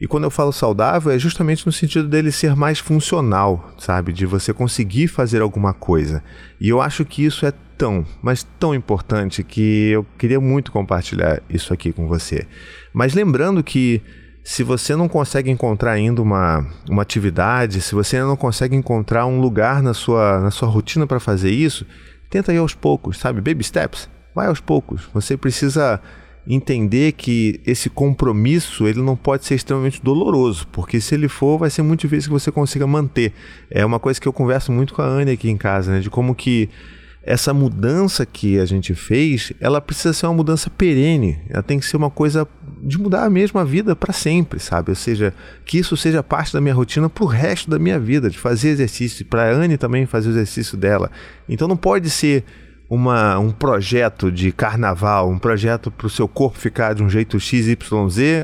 E 0.01 0.07
quando 0.07 0.25
eu 0.25 0.31
falo 0.31 0.53
saudável, 0.53 1.11
é 1.11 1.19
justamente 1.19 1.67
no 1.67 1.73
sentido 1.73 2.09
dele 2.09 2.31
ser 2.31 2.55
mais 2.55 2.79
funcional, 2.79 3.73
sabe? 3.79 4.13
De 4.13 4.25
você 4.25 4.53
conseguir 4.53 5.09
fazer 5.09 5.43
alguma 5.43 5.75
coisa. 5.75 6.23
E 6.61 6.69
eu 6.69 6.81
acho 6.81 7.05
que 7.05 7.25
isso 7.25 7.45
é 7.45 7.53
tão, 7.79 8.05
mas 8.21 8.43
tão 8.59 8.75
importante 8.75 9.45
que 9.45 9.91
eu 9.91 10.05
queria 10.19 10.41
muito 10.41 10.73
compartilhar 10.73 11.41
isso 11.49 11.73
aqui 11.73 11.93
com 11.93 12.09
você. 12.09 12.47
Mas 12.93 13.15
lembrando 13.15 13.63
que 13.63 14.03
se 14.43 14.65
você 14.65 14.97
não 14.97 15.09
consegue 15.09 15.51
encontrar 15.51 15.93
ainda 15.93 16.21
uma, 16.21 16.67
uma 16.91 17.03
atividade, 17.03 17.81
se 17.81 17.95
você 17.95 18.17
ainda 18.17 18.29
não 18.29 18.37
consegue 18.37 18.75
encontrar 18.75 19.27
um 19.27 19.41
lugar 19.41 19.83
na 19.83 19.95
sua, 19.95 20.41
na 20.41 20.51
sua 20.51 20.69
rotina 20.69 21.07
para 21.07 21.21
fazer 21.21 21.51
isso, 21.51 21.87
tenta 22.29 22.53
ir 22.53 22.59
aos 22.59 22.75
poucos, 22.75 23.19
sabe? 23.19 23.41
Baby 23.41 23.63
steps. 23.63 24.09
Vai 24.35 24.49
aos 24.49 24.61
poucos. 24.61 25.09
Você 25.15 25.37
precisa 25.37 26.01
entender 26.47 27.13
que 27.13 27.61
esse 27.67 27.91
compromisso 27.91 28.89
ele 28.89 29.03
não 29.03 29.15
pode 29.15 29.45
ser 29.45 29.55
extremamente 29.55 30.03
doloroso, 30.03 30.67
porque 30.69 30.99
se 30.99 31.15
ele 31.15 31.29
for, 31.29 31.59
vai 31.59 31.69
ser 31.69 31.83
muito 31.83 32.01
difícil 32.01 32.31
que 32.31 32.41
você 32.41 32.51
consiga 32.51 32.87
manter. 32.87 33.35
É 33.71 33.85
uma 33.85 34.01
coisa 34.01 34.19
que 34.19 34.27
eu 34.27 34.33
converso 34.33 34.73
muito 34.73 34.95
com 34.95 35.03
a 35.03 35.07
Anne 35.07 35.33
aqui 35.33 35.51
em 35.51 35.59
casa, 35.59 35.93
né? 35.93 36.01
De 36.01 36.09
como 36.09 36.35
que 36.35 36.71
essa 37.29 37.53
mudança 37.53 38.25
que 38.25 38.59
a 38.59 38.65
gente 38.65 38.95
fez, 38.95 39.53
ela 39.61 39.83
precisa 39.83 40.15
ser 40.15 40.25
uma 40.25 40.33
mudança 40.33 40.71
perene. 40.71 41.39
Ela 41.51 41.63
tem 41.63 41.79
que 41.79 41.85
ser 41.85 41.99
uma 41.99 42.09
coisa 42.09 42.49
de 42.83 42.99
mudar 42.99 43.25
a 43.25 43.29
mesma 43.29 43.67
vida 43.67 43.95
para 43.95 44.15
sempre, 44.15 44.59
sabe? 44.59 44.91
Ou 44.91 44.95
seja, 44.95 45.35
que 45.67 45.77
isso 45.77 45.95
seja 45.95 46.23
parte 46.23 46.55
da 46.55 46.61
minha 46.61 46.73
rotina 46.73 47.07
para 47.11 47.25
o 47.25 47.27
resto 47.27 47.69
da 47.69 47.79
minha 47.79 47.99
vida, 47.99 48.31
de 48.31 48.39
fazer 48.39 48.71
exercício, 48.71 49.27
para 49.27 49.43
a 49.43 49.53
Anne 49.53 49.77
também 49.77 50.07
fazer 50.07 50.31
o 50.31 50.33
exercício 50.33 50.75
dela. 50.75 51.11
Então 51.47 51.69
não 51.69 51.77
pode 51.77 52.09
ser 52.09 52.45
uma, 52.89 53.39
um 53.39 53.51
projeto 53.51 54.33
de 54.33 54.51
carnaval, 54.51 55.29
um 55.29 55.39
projeto 55.39 55.91
para 55.91 56.07
o 56.07 56.11
seu 56.11 56.27
corpo 56.27 56.59
ficar 56.59 56.95
de 56.95 57.03
um 57.03 57.11
jeito 57.11 57.39
XYZ 57.39 57.77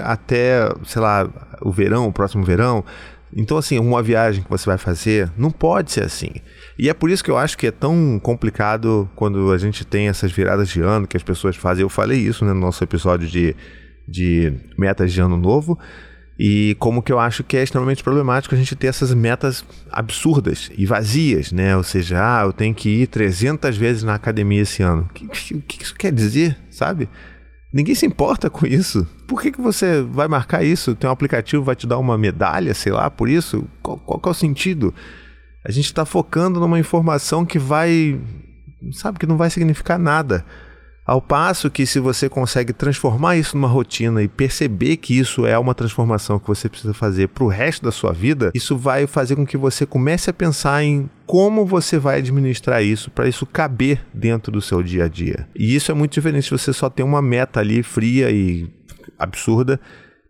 até, 0.02 0.70
sei 0.84 1.00
lá, 1.00 1.26
o 1.62 1.72
verão, 1.72 2.06
o 2.06 2.12
próximo 2.12 2.44
verão. 2.44 2.84
Então, 3.36 3.56
assim, 3.56 3.78
uma 3.78 4.02
viagem 4.02 4.44
que 4.44 4.50
você 4.50 4.64
vai 4.64 4.78
fazer 4.78 5.30
não 5.36 5.50
pode 5.50 5.90
ser 5.90 6.04
assim. 6.04 6.30
E 6.78 6.88
é 6.88 6.94
por 6.94 7.10
isso 7.10 7.24
que 7.24 7.30
eu 7.30 7.36
acho 7.36 7.58
que 7.58 7.66
é 7.66 7.70
tão 7.72 8.18
complicado 8.22 9.08
quando 9.16 9.50
a 9.52 9.58
gente 9.58 9.84
tem 9.84 10.08
essas 10.08 10.30
viradas 10.30 10.68
de 10.68 10.80
ano 10.80 11.06
que 11.06 11.16
as 11.16 11.22
pessoas 11.22 11.56
fazem. 11.56 11.82
Eu 11.82 11.88
falei 11.88 12.18
isso 12.20 12.44
né, 12.44 12.52
no 12.52 12.60
nosso 12.60 12.84
episódio 12.84 13.26
de, 13.26 13.56
de 14.06 14.52
metas 14.78 15.12
de 15.12 15.20
ano 15.20 15.36
novo. 15.36 15.78
E 16.38 16.76
como 16.80 17.02
que 17.02 17.12
eu 17.12 17.18
acho 17.18 17.44
que 17.44 17.56
é 17.56 17.62
extremamente 17.62 18.02
problemático 18.02 18.54
a 18.54 18.58
gente 18.58 18.74
ter 18.74 18.88
essas 18.88 19.14
metas 19.14 19.64
absurdas 19.90 20.70
e 20.76 20.84
vazias, 20.84 21.52
né? 21.52 21.76
Ou 21.76 21.84
seja, 21.84 22.18
ah, 22.18 22.44
eu 22.44 22.52
tenho 22.52 22.74
que 22.74 22.88
ir 22.88 23.06
300 23.06 23.76
vezes 23.76 24.02
na 24.02 24.14
academia 24.14 24.62
esse 24.62 24.82
ano. 24.82 25.08
O 25.08 25.12
que, 25.12 25.28
que, 25.28 25.60
que 25.60 25.84
isso 25.84 25.94
quer 25.94 26.12
dizer, 26.12 26.56
sabe? 26.70 27.08
Ninguém 27.74 27.96
se 27.96 28.06
importa 28.06 28.48
com 28.48 28.64
isso. 28.64 29.04
Por 29.26 29.42
que, 29.42 29.50
que 29.50 29.60
você 29.60 30.00
vai 30.00 30.28
marcar 30.28 30.62
isso? 30.62 30.94
Tem 30.94 31.10
um 31.10 31.12
aplicativo 31.12 31.64
vai 31.64 31.74
te 31.74 31.88
dar 31.88 31.98
uma 31.98 32.16
medalha, 32.16 32.72
sei 32.72 32.92
lá, 32.92 33.10
por 33.10 33.28
isso? 33.28 33.64
Qual, 33.82 33.98
qual 33.98 34.20
é 34.24 34.28
o 34.28 34.32
sentido? 34.32 34.94
A 35.64 35.72
gente 35.72 35.86
está 35.86 36.04
focando 36.04 36.60
numa 36.60 36.78
informação 36.78 37.44
que 37.44 37.58
vai. 37.58 38.20
Sabe, 38.92 39.18
que 39.18 39.26
não 39.26 39.36
vai 39.36 39.50
significar 39.50 39.98
nada. 39.98 40.44
Ao 41.06 41.20
passo 41.20 41.70
que, 41.70 41.84
se 41.84 42.00
você 42.00 42.30
consegue 42.30 42.72
transformar 42.72 43.36
isso 43.36 43.56
numa 43.56 43.68
rotina 43.68 44.22
e 44.22 44.28
perceber 44.28 44.96
que 44.96 45.18
isso 45.18 45.44
é 45.44 45.58
uma 45.58 45.74
transformação 45.74 46.38
que 46.38 46.48
você 46.48 46.66
precisa 46.66 46.94
fazer 46.94 47.28
para 47.28 47.44
o 47.44 47.48
resto 47.48 47.84
da 47.84 47.92
sua 47.92 48.10
vida, 48.10 48.50
isso 48.54 48.74
vai 48.74 49.06
fazer 49.06 49.36
com 49.36 49.44
que 49.44 49.58
você 49.58 49.84
comece 49.84 50.30
a 50.30 50.32
pensar 50.32 50.82
em 50.82 51.08
como 51.26 51.66
você 51.66 51.98
vai 51.98 52.18
administrar 52.18 52.82
isso 52.82 53.10
para 53.10 53.28
isso 53.28 53.44
caber 53.44 54.02
dentro 54.14 54.50
do 54.50 54.62
seu 54.62 54.82
dia 54.82 55.04
a 55.04 55.08
dia. 55.08 55.46
E 55.54 55.74
isso 55.74 55.92
é 55.92 55.94
muito 55.94 56.14
diferente 56.14 56.44
se 56.44 56.50
você 56.50 56.72
só 56.72 56.88
tem 56.88 57.04
uma 57.04 57.20
meta 57.20 57.60
ali 57.60 57.82
fria 57.82 58.30
e 58.30 58.66
absurda 59.18 59.78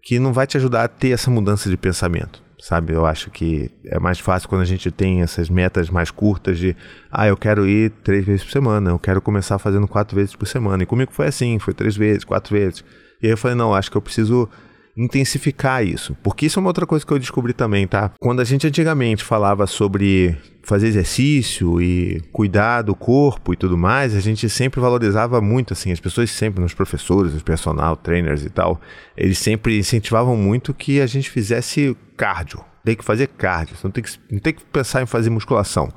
que 0.02 0.18
não 0.18 0.32
vai 0.32 0.46
te 0.46 0.56
ajudar 0.56 0.84
a 0.84 0.88
ter 0.88 1.10
essa 1.10 1.30
mudança 1.30 1.70
de 1.70 1.76
pensamento 1.76 2.43
sabe? 2.64 2.94
Eu 2.94 3.04
acho 3.04 3.30
que 3.30 3.70
é 3.84 3.98
mais 3.98 4.18
fácil 4.18 4.48
quando 4.48 4.62
a 4.62 4.64
gente 4.64 4.90
tem 4.90 5.20
essas 5.20 5.50
metas 5.50 5.90
mais 5.90 6.10
curtas 6.10 6.58
de, 6.58 6.74
ah, 7.12 7.26
eu 7.28 7.36
quero 7.36 7.66
ir 7.68 7.90
três 8.02 8.24
vezes 8.24 8.42
por 8.42 8.52
semana, 8.52 8.88
eu 8.88 8.98
quero 8.98 9.20
começar 9.20 9.58
fazendo 9.58 9.86
quatro 9.86 10.16
vezes 10.16 10.34
por 10.34 10.46
semana. 10.46 10.82
E 10.82 10.86
comigo 10.86 11.12
foi 11.12 11.26
assim, 11.26 11.58
foi 11.58 11.74
três 11.74 11.94
vezes, 11.94 12.24
quatro 12.24 12.56
vezes. 12.56 12.82
E 13.22 13.26
aí 13.26 13.32
eu 13.34 13.36
falei, 13.36 13.54
não, 13.54 13.74
acho 13.74 13.90
que 13.90 13.98
eu 13.98 14.00
preciso 14.00 14.48
intensificar 14.96 15.84
isso. 15.84 16.16
Porque 16.22 16.46
isso 16.46 16.58
é 16.58 16.60
uma 16.60 16.70
outra 16.70 16.86
coisa 16.86 17.04
que 17.04 17.12
eu 17.12 17.18
descobri 17.18 17.52
também, 17.52 17.86
tá? 17.86 18.12
Quando 18.20 18.40
a 18.40 18.44
gente 18.44 18.66
antigamente 18.66 19.24
falava 19.24 19.66
sobre 19.66 20.36
fazer 20.62 20.86
exercício 20.86 21.80
e 21.80 22.20
cuidar 22.32 22.82
do 22.82 22.94
corpo 22.94 23.52
e 23.52 23.56
tudo 23.56 23.76
mais, 23.76 24.14
a 24.16 24.20
gente 24.20 24.48
sempre 24.48 24.80
valorizava 24.80 25.40
muito, 25.40 25.72
assim, 25.72 25.92
as 25.92 26.00
pessoas 26.00 26.30
sempre, 26.30 26.62
nos 26.62 26.72
professores, 26.72 27.34
os 27.34 27.42
personal, 27.42 27.96
trainers 27.96 28.44
e 28.44 28.50
tal, 28.50 28.80
eles 29.16 29.38
sempre 29.38 29.78
incentivavam 29.78 30.36
muito 30.36 30.72
que 30.72 31.00
a 31.00 31.06
gente 31.06 31.28
fizesse 31.28 31.96
cardio. 32.16 32.64
Tem 32.84 32.96
que 32.96 33.04
fazer 33.04 33.28
cardio, 33.28 33.76
não 33.82 33.90
tem 33.90 34.02
que, 34.02 34.10
não 34.30 34.38
tem 34.38 34.52
que 34.52 34.64
pensar 34.64 35.02
em 35.02 35.06
fazer 35.06 35.30
musculação. 35.30 35.88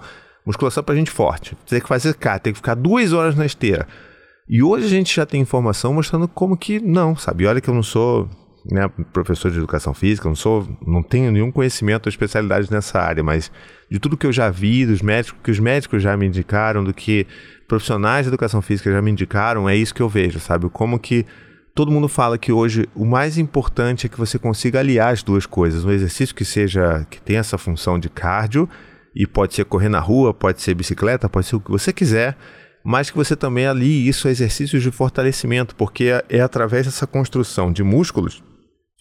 Musculação 0.46 0.82
é 0.82 0.86
pra 0.86 0.96
gente 0.96 1.12
forte. 1.12 1.58
Tem 1.68 1.82
que 1.82 1.88
fazer 1.88 2.14
cardio, 2.16 2.44
tem 2.44 2.54
que 2.54 2.60
ficar 2.60 2.76
duas 2.76 3.12
horas 3.12 3.36
na 3.36 3.46
esteira. 3.46 3.88
E 4.50 4.64
hoje 4.64 4.86
a 4.86 4.90
gente 4.90 5.14
já 5.14 5.26
tem 5.26 5.42
informação 5.42 5.94
mostrando 5.94 6.28
como 6.28 6.56
que 6.56 6.80
não, 6.80 7.18
sabe? 7.18 7.44
E 7.44 7.48
olha 7.48 7.60
que 7.60 7.70
eu 7.70 7.74
não 7.74 7.84
sou 7.84 8.30
né, 8.70 8.90
professor 9.14 9.50
de 9.50 9.58
educação 9.58 9.94
física, 9.94 10.28
não 10.28 10.36
sou, 10.36 10.68
não 10.86 11.02
tenho 11.02 11.32
nenhum 11.32 11.52
conhecimento 11.52 12.08
ou 12.08 12.10
especialidade 12.10 12.70
nessa 12.72 13.00
área, 13.00 13.24
mas 13.24 13.52
de 13.90 14.00
tudo 14.00 14.18
que 14.18 14.28
eu 14.28 14.34
já 14.34 14.50
vi, 14.50 14.86
dos 14.86 15.02
médicos, 15.02 15.40
que 15.42 15.52
os 15.52 15.60
médicos 15.60 16.04
já 16.04 16.16
me 16.18 16.26
indicaram, 16.26 16.84
do 16.84 16.94
que 16.94 17.26
profissionais 17.68 18.26
de 18.26 18.30
educação 18.30 18.62
física 18.62 18.92
já 18.92 19.02
me 19.02 19.12
indicaram, 19.12 19.70
é 19.70 19.76
isso 19.76 19.94
que 19.94 20.02
eu 20.02 20.10
vejo, 20.10 20.40
sabe? 20.40 20.70
Como 20.70 21.00
que 21.00 21.26
todo 21.74 21.92
mundo 21.92 22.10
fala 22.10 22.38
que 22.38 22.52
hoje 22.52 22.90
o 22.94 23.06
mais 23.06 23.38
importante 23.38 24.06
é 24.06 24.10
que 24.10 24.18
você 24.18 24.38
consiga 24.38 24.80
aliar 24.80 25.14
as 25.14 25.24
duas 25.24 25.46
coisas, 25.46 25.86
um 25.86 25.92
exercício 25.92 26.36
que 26.36 26.44
seja 26.44 27.06
que 27.10 27.22
tenha 27.22 27.40
essa 27.40 27.58
função 27.58 27.98
de 27.98 28.10
cardio 28.10 28.70
e 29.16 29.26
pode 29.26 29.54
ser 29.54 29.66
correr 29.66 29.90
na 29.90 30.00
rua, 30.00 30.34
pode 30.34 30.62
ser 30.62 30.74
bicicleta, 30.74 31.30
pode 31.30 31.48
ser 31.48 31.56
o 31.56 31.60
que 31.60 31.72
você 31.72 31.94
quiser, 31.94 32.38
mas 32.84 33.10
que 33.10 33.18
você 33.18 33.36
também 33.36 33.66
alie 33.66 34.08
isso 34.08 34.28
a 34.28 34.32
exercícios 34.32 34.84
de 34.84 34.92
fortalecimento, 34.92 35.76
porque 35.76 36.06
é, 36.06 36.38
é 36.38 36.42
através 36.42 36.86
dessa 36.86 37.08
construção 37.08 37.72
de 37.72 37.84
músculos 37.84 38.44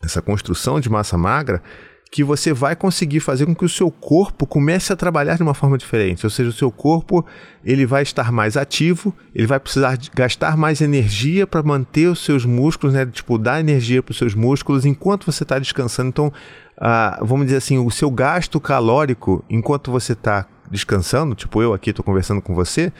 essa 0.03 0.23
construção 0.23 0.79
de 0.81 0.89
massa 0.89 1.17
magra, 1.17 1.63
que 2.11 2.23
você 2.23 2.53
vai 2.53 2.77
conseguir 2.77 3.21
fazer 3.21 3.47
com 3.47 3.55
que 3.55 3.65
o 3.65 3.69
seu 3.69 3.91
corpo 3.91 4.47
comece 4.47 4.93
a 4.93 4.97
trabalhar 4.97 5.37
de 5.37 5.43
uma 5.43 5.55
forma 5.55 5.77
diferente. 5.77 6.25
Ou 6.25 6.31
seja, 6.31 6.51
o 6.51 6.53
seu 6.53 6.71
corpo 6.71 7.27
ele 7.65 7.85
vai 7.85 8.03
estar 8.03 8.31
mais 8.31 8.57
ativo, 8.57 9.15
ele 9.35 9.47
vai 9.47 9.59
precisar 9.59 9.99
gastar 10.15 10.57
mais 10.57 10.81
energia 10.81 11.47
para 11.47 11.63
manter 11.63 12.07
os 12.07 12.25
seus 12.25 12.45
músculos, 12.45 12.95
né? 12.95 13.05
Tipo, 13.07 13.37
dar 13.37 13.61
energia 13.61 14.03
para 14.03 14.13
os 14.13 14.19
seus 14.19 14.35
músculos 14.35 14.87
enquanto 14.87 15.27
você 15.27 15.43
está 15.43 15.59
descansando. 15.59 16.09
Então, 16.09 16.33
ah, 16.79 17.19
vamos 17.23 17.47
dizer 17.47 17.59
assim, 17.59 17.79
o 17.79 17.91
seu 17.91 18.11
gasto 18.11 18.61
calórico 18.61 19.45
enquanto 19.51 19.91
você 19.91 20.13
está 20.13 20.47
descansando, 20.71 21.35
tipo 21.35 21.63
eu 21.63 21.73
aqui 21.73 21.91
estou 21.91 22.05
conversando 22.05 22.43
com 22.43 22.55
você, 22.55 22.93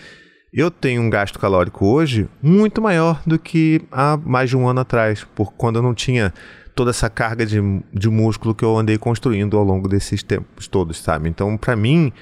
eu 0.53 0.71
tenho 0.71 1.03
um 1.03 1.11
gasto 1.11 1.39
calórico 1.39 1.87
hoje 1.87 2.29
muito 2.43 2.81
maior 2.81 3.21
do 3.27 3.39
que 3.39 3.83
há 3.91 4.17
mais 4.17 4.49
de 4.51 4.57
um 4.57 4.69
ano 4.69 4.81
atrás, 4.81 5.27
por 5.35 5.53
quando 5.53 5.77
eu 5.77 5.83
não 5.83 5.93
tinha 5.93 6.33
toda 6.77 6.91
essa 6.91 7.09
carga 7.09 7.47
de, 7.47 7.59
de 7.93 8.09
músculo 8.11 8.55
que 8.55 8.63
eu 8.63 8.77
andei 8.77 8.99
construindo 8.99 9.57
ao 9.57 9.65
longo 9.65 9.89
desses 9.89 10.23
tempos 10.23 10.69
todos, 10.69 10.99
sabe? 10.99 11.29
Então, 11.29 11.57
para 11.57 11.75
mim, 11.75 12.13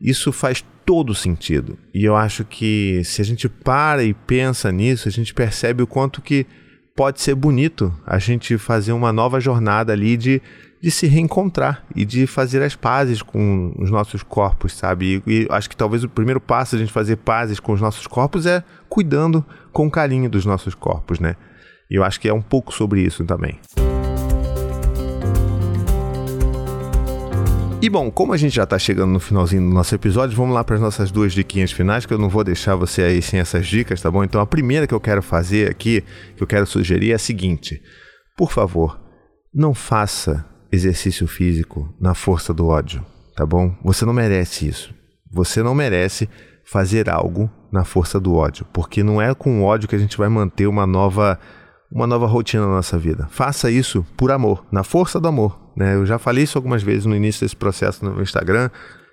isso 0.00 0.32
faz 0.32 0.64
todo 0.84 1.14
sentido. 1.14 1.78
E 1.92 2.04
eu 2.06 2.16
acho 2.16 2.42
que 2.42 3.02
se 3.04 3.20
a 3.20 3.24
gente 3.24 3.48
para 3.50 4.02
e 4.02 4.14
pensa 4.14 4.72
nisso, 4.72 5.06
a 5.06 5.12
gente 5.12 5.34
percebe 5.34 5.82
o 5.82 5.86
quanto 5.86 6.22
que 6.22 6.46
pode 6.96 7.20
ser 7.20 7.34
bonito 7.34 7.94
a 8.06 8.18
gente 8.18 8.56
fazer 8.56 8.92
uma 8.92 9.12
nova 9.12 9.38
jornada 9.38 9.92
ali 9.92 10.16
de, 10.16 10.40
de 10.80 10.90
se 10.90 11.06
reencontrar 11.06 11.84
e 11.94 12.06
de 12.06 12.26
fazer 12.26 12.62
as 12.62 12.74
pazes 12.74 13.20
com 13.20 13.74
os 13.78 13.90
nossos 13.90 14.22
corpos, 14.22 14.72
sabe? 14.72 15.22
E, 15.26 15.42
e 15.42 15.48
acho 15.50 15.68
que 15.68 15.76
talvez 15.76 16.02
o 16.02 16.08
primeiro 16.08 16.40
passo 16.40 16.76
a 16.76 16.78
gente 16.78 16.90
fazer 16.90 17.16
pazes 17.16 17.60
com 17.60 17.72
os 17.72 17.80
nossos 17.80 18.06
corpos 18.06 18.46
é 18.46 18.64
cuidando 18.88 19.44
com 19.70 19.90
carinho 19.90 20.30
dos 20.30 20.46
nossos 20.46 20.74
corpos, 20.74 21.20
né? 21.20 21.36
E 21.90 21.94
eu 21.94 22.02
acho 22.02 22.18
que 22.18 22.28
é 22.28 22.32
um 22.32 22.42
pouco 22.42 22.72
sobre 22.72 23.02
isso 23.02 23.22
também. 23.24 23.60
E 27.80 27.88
bom, 27.88 28.10
como 28.10 28.32
a 28.32 28.36
gente 28.36 28.56
já 28.56 28.64
está 28.64 28.76
chegando 28.76 29.12
no 29.12 29.20
finalzinho 29.20 29.62
do 29.62 29.72
nosso 29.72 29.94
episódio, 29.94 30.36
vamos 30.36 30.52
lá 30.52 30.64
para 30.64 30.74
as 30.74 30.80
nossas 30.80 31.12
duas 31.12 31.32
diquinhas 31.32 31.70
finais, 31.70 32.04
que 32.04 32.12
eu 32.12 32.18
não 32.18 32.28
vou 32.28 32.42
deixar 32.42 32.74
você 32.74 33.02
aí 33.02 33.22
sem 33.22 33.38
essas 33.38 33.68
dicas, 33.68 34.02
tá 34.02 34.10
bom? 34.10 34.24
Então 34.24 34.40
a 34.40 34.46
primeira 34.46 34.84
que 34.84 34.92
eu 34.92 35.00
quero 35.00 35.22
fazer 35.22 35.70
aqui, 35.70 36.02
que 36.36 36.42
eu 36.42 36.46
quero 36.46 36.66
sugerir 36.66 37.12
é 37.12 37.14
a 37.14 37.18
seguinte: 37.18 37.80
por 38.36 38.50
favor, 38.50 39.00
não 39.54 39.74
faça 39.74 40.44
exercício 40.72 41.28
físico 41.28 41.94
na 42.00 42.14
força 42.14 42.52
do 42.52 42.66
ódio, 42.66 43.04
tá 43.36 43.46
bom? 43.46 43.72
Você 43.84 44.04
não 44.04 44.12
merece 44.12 44.66
isso. 44.66 44.92
Você 45.30 45.62
não 45.62 45.74
merece 45.74 46.28
fazer 46.64 47.08
algo 47.08 47.48
na 47.70 47.84
força 47.84 48.18
do 48.18 48.34
ódio, 48.34 48.66
porque 48.72 49.04
não 49.04 49.22
é 49.22 49.32
com 49.34 49.62
ódio 49.62 49.88
que 49.88 49.94
a 49.94 50.00
gente 50.00 50.18
vai 50.18 50.28
manter 50.28 50.66
uma 50.66 50.84
nova 50.84 51.38
uma 51.90 52.06
nova 52.06 52.26
rotina 52.26 52.66
na 52.66 52.72
nossa 52.72 52.98
vida. 52.98 53.28
Faça 53.30 53.70
isso 53.70 54.04
por 54.16 54.32
amor, 54.32 54.66
na 54.70 54.82
força 54.82 55.20
do 55.20 55.28
amor. 55.28 55.67
Né? 55.78 55.94
Eu 55.94 56.04
já 56.04 56.18
falei 56.18 56.42
isso 56.42 56.58
algumas 56.58 56.82
vezes 56.82 57.06
no 57.06 57.14
início 57.14 57.44
desse 57.44 57.54
processo 57.54 58.04
no 58.04 58.20
Instagram. 58.20 58.68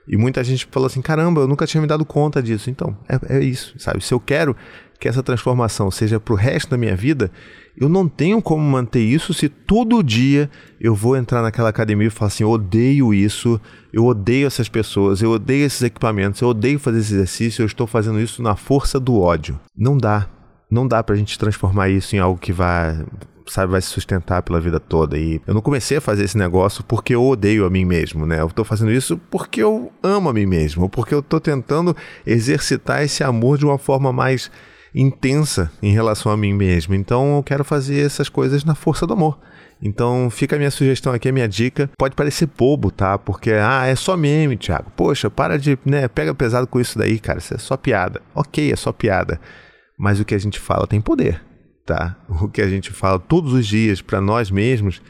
E 0.08 0.18
muita 0.18 0.44
gente 0.44 0.68
falou 0.72 0.88
assim: 0.88 1.02
caramba, 1.02 1.42
eu 1.42 1.48
nunca 1.48 1.68
tinha 1.68 1.80
me 1.80 1.88
dado 1.88 2.04
conta 2.04 2.42
disso. 2.42 2.72
Então, 2.72 2.98
é, 3.08 3.38
é 3.38 3.44
isso, 3.44 3.76
sabe? 3.78 4.04
Se 4.04 4.14
eu 4.14 4.20
quero 4.20 4.56
que 5.00 5.08
essa 5.08 5.22
transformação 5.22 5.92
seja 5.92 6.20
para 6.20 6.34
o 6.34 6.38
resto 6.38 6.72
da 6.72 6.78
minha 6.78 6.96
vida, 6.96 7.30
eu 7.78 7.88
não 7.88 8.08
tenho 8.08 8.42
como 8.42 8.64
manter 8.64 9.02
isso 9.02 9.34
se 9.34 9.50
todo 9.50 10.02
dia 10.02 10.50
eu 10.80 10.96
vou 10.96 11.18
entrar 11.18 11.42
naquela 11.42 11.70
academia 11.70 12.08
e 12.08 12.12
falar 12.12 12.28
assim: 12.30 12.44
odeio 12.44 13.14
isso, 13.14 13.62
eu 13.94 14.06
odeio 14.06 14.48
essas 14.48 14.68
pessoas, 14.68 15.22
eu 15.22 15.32
odeio 15.32 15.66
esses 15.66 15.84
equipamentos, 15.84 16.42
eu 16.42 16.48
odeio 16.48 16.80
fazer 16.80 17.00
esse 17.00 17.14
exercício, 17.14 17.62
eu 17.62 17.68
estou 17.68 17.86
fazendo 17.86 18.20
isso 18.20 18.42
na 18.42 18.56
força 18.56 19.00
do 19.00 19.20
ódio. 19.20 19.60
Não 19.78 19.98
dá 19.98 20.30
não 20.70 20.88
dá 20.88 21.04
pra 21.04 21.16
gente 21.16 21.38
transformar 21.38 21.90
isso 21.90 22.16
em 22.16 22.20
algo 22.20 22.40
que 22.40 22.52
vai, 22.52 22.98
sabe, 23.48 23.72
vai 23.72 23.82
se 23.82 23.88
sustentar 23.88 24.42
pela 24.42 24.60
vida 24.60 24.80
toda. 24.80 25.18
E 25.18 25.42
eu 25.46 25.54
não 25.54 25.62
comecei 25.62 25.98
a 25.98 26.02
fazer 26.02 26.24
esse 26.24 26.38
negócio 26.38 26.84
porque 26.84 27.16
eu 27.16 27.24
odeio 27.24 27.66
a 27.66 27.70
mim 27.70 27.86
mesmo, 27.86 28.26
né? 28.26 28.42
Eu 28.42 28.50
tô 28.50 28.64
fazendo 28.64 28.92
isso 28.92 29.18
porque 29.30 29.62
eu 29.62 29.92
amo 30.04 30.30
a 30.30 30.34
mim 30.34 30.46
mesmo, 30.46 30.90
porque 30.90 31.14
eu 31.14 31.22
tô 31.22 31.40
tentando 31.40 31.96
exercitar 32.26 33.04
esse 33.04 33.24
amor 33.24 33.58
de 33.58 33.66
uma 33.66 33.78
forma 33.78 34.12
mais 34.12 34.52
intensa 34.94 35.72
em 35.82 35.92
relação 35.92 36.32
a 36.32 36.38
mim 36.38 36.54
mesmo. 36.54 36.96
Então 36.96 37.38
eu 37.38 37.44
quero 37.44 37.64
fazer 37.64 38.06
essas 38.06 38.30
coisas 38.30 38.64
na 38.64 38.76
força 38.76 39.06
do 39.06 39.14
amor. 39.14 39.40
Então 39.82 40.30
fica 40.30 40.56
a 40.56 40.60
minha 40.60 40.72
sugestão 40.72 41.14
aqui, 41.14 41.30
a 41.30 41.34
minha 41.34 41.48
dica. 41.48 41.90
Pode 41.98 42.16
parecer 42.16 42.48
bobo, 42.58 42.90
tá? 42.90 43.18
Porque, 43.18 43.52
ah, 43.52 43.86
é 43.86 43.96
só 43.96 44.16
meme, 44.16 44.56
Thiago. 44.56 44.92
Poxa, 44.96 45.30
para 45.30 45.60
de, 45.60 45.78
né, 45.86 46.08
pega 46.08 46.34
pesado 46.34 46.66
com 46.66 46.80
isso 46.80 46.98
daí, 46.98 47.20
cara. 47.20 47.40
Isso 47.40 47.54
é 47.54 47.58
só 47.58 47.76
piada. 47.76 48.22
Ok, 48.34 48.72
é 48.72 48.76
só 48.76 48.92
piada 48.92 49.40
mas 49.98 50.20
o 50.20 50.26
que 50.26 50.36
a 50.36 50.38
gente 50.38 50.60
fala 50.60 50.88
tem 50.88 51.00
poder, 51.00 51.42
tá? 51.86 52.16
O 52.42 52.50
que 52.50 52.62
a 52.62 52.68
gente 52.68 52.92
fala 52.92 53.20
todos 53.20 53.54
os 53.54 53.66
dias 53.68 54.02
para 54.02 54.20
nós 54.20 54.50
mesmos 54.50 55.02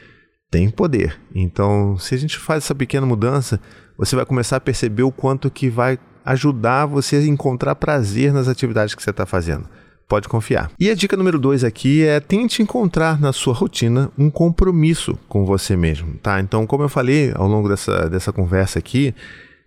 tem 0.50 0.70
poder. 0.70 1.18
Então, 1.34 1.98
se 1.98 2.14
a 2.14 2.18
gente 2.18 2.38
faz 2.38 2.64
essa 2.64 2.74
pequena 2.74 3.06
mudança, 3.06 3.60
você 3.98 4.14
vai 4.14 4.24
começar 4.24 4.56
a 4.56 4.60
perceber 4.60 5.02
o 5.02 5.10
quanto 5.10 5.50
que 5.50 5.68
vai 5.68 5.98
ajudar 6.24 6.86
você 6.86 7.16
a 7.16 7.26
encontrar 7.26 7.74
prazer 7.76 8.32
nas 8.32 8.48
atividades 8.48 8.94
que 8.94 9.02
você 9.02 9.10
está 9.10 9.24
fazendo. 9.24 9.68
Pode 10.08 10.28
confiar. 10.28 10.70
E 10.78 10.88
a 10.88 10.94
dica 10.94 11.16
número 11.16 11.38
dois 11.38 11.64
aqui 11.64 12.04
é 12.04 12.20
tente 12.20 12.62
encontrar 12.62 13.20
na 13.20 13.32
sua 13.32 13.52
rotina 13.52 14.10
um 14.16 14.30
compromisso 14.30 15.18
com 15.28 15.44
você 15.44 15.76
mesmo, 15.76 16.14
tá? 16.22 16.38
Então, 16.40 16.64
como 16.64 16.84
eu 16.84 16.88
falei 16.88 17.32
ao 17.34 17.48
longo 17.48 17.68
dessa, 17.68 18.08
dessa 18.08 18.32
conversa 18.32 18.78
aqui, 18.78 19.12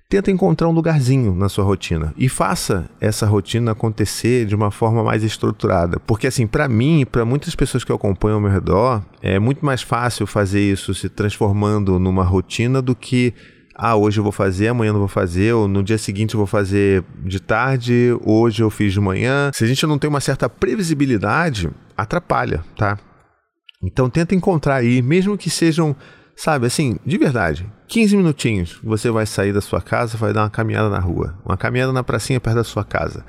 tenta 0.10 0.32
encontrar 0.32 0.68
um 0.68 0.72
lugarzinho 0.72 1.36
na 1.36 1.48
sua 1.48 1.64
rotina 1.64 2.12
e 2.18 2.28
faça 2.28 2.90
essa 3.00 3.28
rotina 3.28 3.74
acontecer 3.74 4.44
de 4.48 4.56
uma 4.56 4.72
forma 4.72 5.04
mais 5.04 5.24
estruturada. 5.24 6.00
Porque 6.00 6.26
assim, 6.26 6.48
para 6.48 6.68
mim 6.68 7.02
e 7.02 7.06
para 7.06 7.24
muitas 7.24 7.54
pessoas 7.54 7.84
que 7.84 7.92
eu 7.92 7.96
acompanho 7.96 8.36
ao 8.36 8.42
meu 8.42 8.50
redor, 8.50 9.04
é 9.22 9.38
muito 9.38 9.64
mais 9.64 9.84
fácil 9.84 10.26
fazer 10.26 10.62
isso 10.62 10.96
se 10.96 11.10
transformando 11.10 12.00
numa 12.00 12.24
rotina 12.24 12.82
do 12.82 12.96
que 12.96 13.36
ah, 13.76 13.96
hoje 13.96 14.20
eu 14.20 14.24
vou 14.24 14.34
fazer, 14.34 14.68
amanhã 14.68 14.92
não 14.92 15.00
vou 15.00 15.08
fazer, 15.08 15.54
ou 15.54 15.68
no 15.68 15.82
dia 15.82 15.98
seguinte 15.98 16.34
eu 16.34 16.40
vou 16.40 16.48
fazer 16.48 17.02
de 17.24 17.40
tarde, 17.40 18.18
hoje 18.26 18.62
eu 18.62 18.70
fiz 18.70 18.92
de 18.92 19.00
manhã. 19.00 19.52
Se 19.54 19.64
a 19.64 19.68
gente 19.68 19.86
não 19.86 19.98
tem 19.98 20.10
uma 20.10 20.20
certa 20.20 20.50
previsibilidade, 20.50 21.70
atrapalha, 21.96 22.66
tá? 22.76 22.98
Então 23.82 24.10
tenta 24.10 24.36
encontrar 24.36 24.76
aí, 24.76 25.02
mesmo 25.02 25.38
que 25.38 25.50
sejam, 25.50 25.96
sabe, 26.40 26.68
assim, 26.68 26.98
de 27.06 27.18
verdade, 27.18 27.66
15 27.90 28.16
minutinhos, 28.16 28.80
você 28.82 29.12
vai 29.12 29.26
sair 29.26 29.52
da 29.52 29.60
sua 29.60 29.82
casa, 29.82 30.18
vai 30.18 30.32
dar 30.32 30.44
uma 30.44 30.50
caminhada 30.50 30.90
na 30.90 31.00
rua, 31.00 31.38
uma 31.46 31.58
caminhada 31.58 31.92
na 31.92 32.02
pracinha 32.02 32.40
perto 32.40 32.56
da 32.56 32.64
sua 32.64 32.86
casa. 32.86 33.26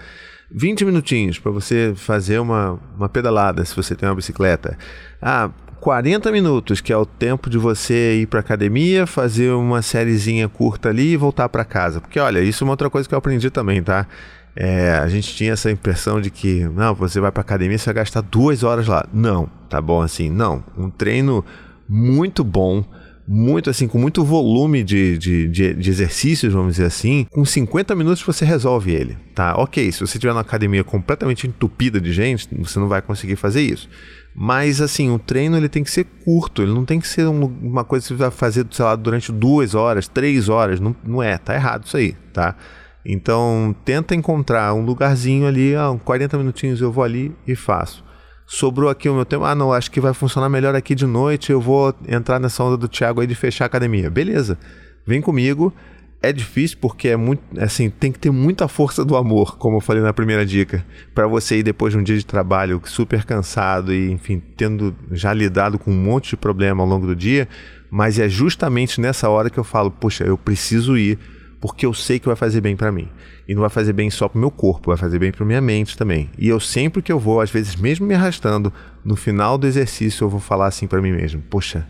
20 0.53 0.85
minutinhos 0.85 1.39
para 1.39 1.51
você 1.51 1.93
fazer 1.97 2.39
uma, 2.39 2.79
uma 2.97 3.09
pedalada, 3.09 3.65
se 3.65 3.75
você 3.75 3.97
tem 3.97 4.09
uma 4.09 4.15
bicicleta. 4.15 4.79
Ah, 5.21 5.51
40 5.81 6.31
minutos, 6.31 6.81
que 6.81 6.93
é 6.93 6.97
o 6.97 7.05
tempo 7.05 7.51
de 7.51 7.59
você 7.59 8.21
ir 8.21 8.27
para 8.27 8.41
academia, 8.41 9.07
fazer 9.07 9.51
uma 9.53 9.83
sériezinha 9.83 10.49
curta 10.49 10.91
ali 10.91 11.13
e 11.13 11.17
voltar 11.17 11.49
para 11.49 11.65
casa. 11.65 12.01
Porque 12.01 12.21
olha, 12.21 12.41
isso 12.41 12.63
é 12.63 12.65
uma 12.65 12.73
outra 12.73 12.89
coisa 12.89 13.09
que 13.09 13.15
eu 13.15 13.19
aprendi 13.19 13.51
também, 13.51 13.83
tá? 13.83 14.07
É, 14.55 14.99
a 15.03 15.09
gente 15.09 15.35
tinha 15.35 15.53
essa 15.53 15.71
impressão 15.71 16.21
de 16.21 16.31
que, 16.31 16.65
não, 16.75 16.95
você 16.95 17.19
vai 17.19 17.33
para 17.33 17.41
academia, 17.41 17.79
você 17.79 17.87
vai 17.87 17.95
gastar 17.95 18.21
duas 18.21 18.63
horas 18.63 18.87
lá. 18.87 19.05
Não, 19.13 19.49
tá 19.69 19.81
bom 19.81 20.01
assim? 20.01 20.31
Não. 20.31 20.63
Um 20.77 20.91
treino 20.91 21.45
muito 21.89 22.45
bom, 22.45 22.85
muito 23.33 23.71
assim, 23.71 23.87
com 23.87 23.97
muito 23.97 24.25
volume 24.25 24.83
de, 24.83 25.17
de, 25.17 25.47
de, 25.47 25.75
de, 25.75 25.89
exercícios, 25.89 26.53
vamos 26.53 26.73
dizer 26.73 26.87
assim, 26.87 27.29
com 27.31 27.45
50 27.45 27.95
minutos 27.95 28.21
você 28.25 28.45
resolve 28.45 28.91
ele, 28.91 29.17
tá? 29.37 29.55
Ok, 29.57 29.93
se 29.93 30.01
você 30.01 30.19
estiver 30.19 30.35
na 30.35 30.41
academia 30.41 30.83
completamente 30.83 31.47
entupida 31.47 32.01
de 32.01 32.13
gente, 32.13 32.49
você 32.59 32.81
não 32.81 32.89
vai 32.89 33.01
conseguir 33.01 33.37
fazer 33.37 33.63
isso. 33.63 33.89
Mas 34.35 34.81
assim, 34.81 35.13
o 35.13 35.19
treino 35.19 35.57
ele 35.57 35.69
tem 35.69 35.85
que 35.85 35.93
ser 35.93 36.07
curto, 36.25 36.61
ele 36.61 36.73
não 36.73 36.85
tem 36.85 36.99
que 36.99 37.07
ser 37.07 37.25
um, 37.29 37.45
uma 37.63 37.85
coisa 37.85 38.03
que 38.03 38.09
você 38.09 38.19
vai 38.19 38.33
fazer, 38.33 38.67
sei 38.73 38.85
lá, 38.85 38.97
durante 38.97 39.31
duas 39.31 39.77
horas, 39.77 40.09
três 40.09 40.49
horas. 40.49 40.81
Não, 40.81 40.97
não 41.05 41.23
é, 41.23 41.39
tá 41.39 41.55
errado 41.55 41.87
isso 41.87 41.97
aí, 41.97 42.17
tá? 42.33 42.57
Então 43.05 43.77
tenta 43.85 44.13
encontrar 44.13 44.75
um 44.75 44.85
lugarzinho 44.85 45.47
ali, 45.47 45.77
ah, 45.77 45.97
40 46.05 46.37
minutinhos 46.37 46.81
eu 46.81 46.91
vou 46.91 47.05
ali 47.05 47.33
e 47.47 47.55
faço. 47.55 48.05
Sobrou 48.53 48.91
aqui 48.91 49.09
o 49.09 49.15
meu 49.15 49.25
tempo, 49.25 49.45
ah 49.45 49.55
não, 49.55 49.73
acho 49.73 49.89
que 49.93 50.01
vai 50.01 50.13
funcionar 50.13 50.49
melhor 50.49 50.75
aqui 50.75 50.93
de 50.93 51.07
noite, 51.07 51.53
eu 51.53 51.61
vou 51.61 51.95
entrar 52.09 52.41
nessa 52.41 52.65
onda 52.65 52.77
do 52.77 52.89
Thiago 52.89 53.21
aí 53.21 53.27
de 53.29 53.37
fechar 53.37 53.65
a 53.65 53.67
academia. 53.67 54.11
Beleza, 54.11 54.59
vem 55.07 55.21
comigo, 55.21 55.73
é 56.21 56.33
difícil 56.33 56.77
porque 56.81 57.07
é 57.07 57.17
muito, 57.17 57.41
assim, 57.61 57.89
tem 57.89 58.11
que 58.11 58.19
ter 58.19 58.33
muita 58.33 58.67
força 58.67 59.05
do 59.05 59.17
amor, 59.17 59.57
como 59.57 59.77
eu 59.77 59.81
falei 59.81 60.03
na 60.03 60.13
primeira 60.13 60.45
dica, 60.45 60.85
para 61.15 61.29
você 61.29 61.59
ir 61.59 61.63
depois 61.63 61.93
de 61.93 62.01
um 62.01 62.03
dia 62.03 62.19
de 62.19 62.27
trabalho 62.27 62.83
super 62.87 63.25
cansado 63.25 63.95
e, 63.95 64.11
enfim, 64.11 64.43
tendo 64.57 64.97
já 65.13 65.33
lidado 65.33 65.79
com 65.79 65.93
um 65.93 66.03
monte 66.03 66.31
de 66.31 66.37
problema 66.37 66.83
ao 66.83 66.89
longo 66.89 67.07
do 67.07 67.15
dia, 67.15 67.49
mas 67.89 68.19
é 68.19 68.29
justamente 68.29 69.01
nessa 69.01 69.29
hora 69.29 69.49
que 69.49 69.59
eu 69.59 69.65
falo, 69.65 69.93
poxa, 69.93 70.25
eu 70.25 70.37
preciso 70.37 70.99
ir 70.99 71.21
porque 71.61 71.87
eu 71.87 71.95
sei 71.95 72.19
que 72.19 72.27
vai 72.27 72.35
fazer 72.35 72.61
bem 72.61 72.75
para 72.75 72.91
mim. 72.91 73.09
E 73.51 73.55
não 73.55 73.63
vai 73.63 73.71
fazer 73.71 73.93
bem 73.93 74.09
só 74.11 74.29
pro 74.29 74.39
meu 74.39 74.51
corpo, 74.51 74.91
vai 74.91 74.97
fazer 74.97 75.19
bem 75.19 75.33
para 75.33 75.45
minha 75.45 75.61
mente 75.61 75.99
também. 75.99 76.31
E 76.39 76.49
eu 76.49 76.61
sempre 76.61 77.03
que 77.03 77.11
eu 77.11 77.19
vou, 77.19 77.41
às 77.41 77.51
vezes 77.51 77.75
mesmo 77.75 78.07
me 78.07 78.15
arrastando, 78.15 78.73
no 79.05 79.17
final 79.17 79.59
do 79.59 79.67
exercício 79.67 80.25
eu 80.25 80.29
vou 80.31 80.41
falar 80.41 80.69
assim 80.69 80.87
para 80.87 81.03
mim 81.03 81.13
mesmo: 81.13 81.43
"Poxa, 81.51 81.87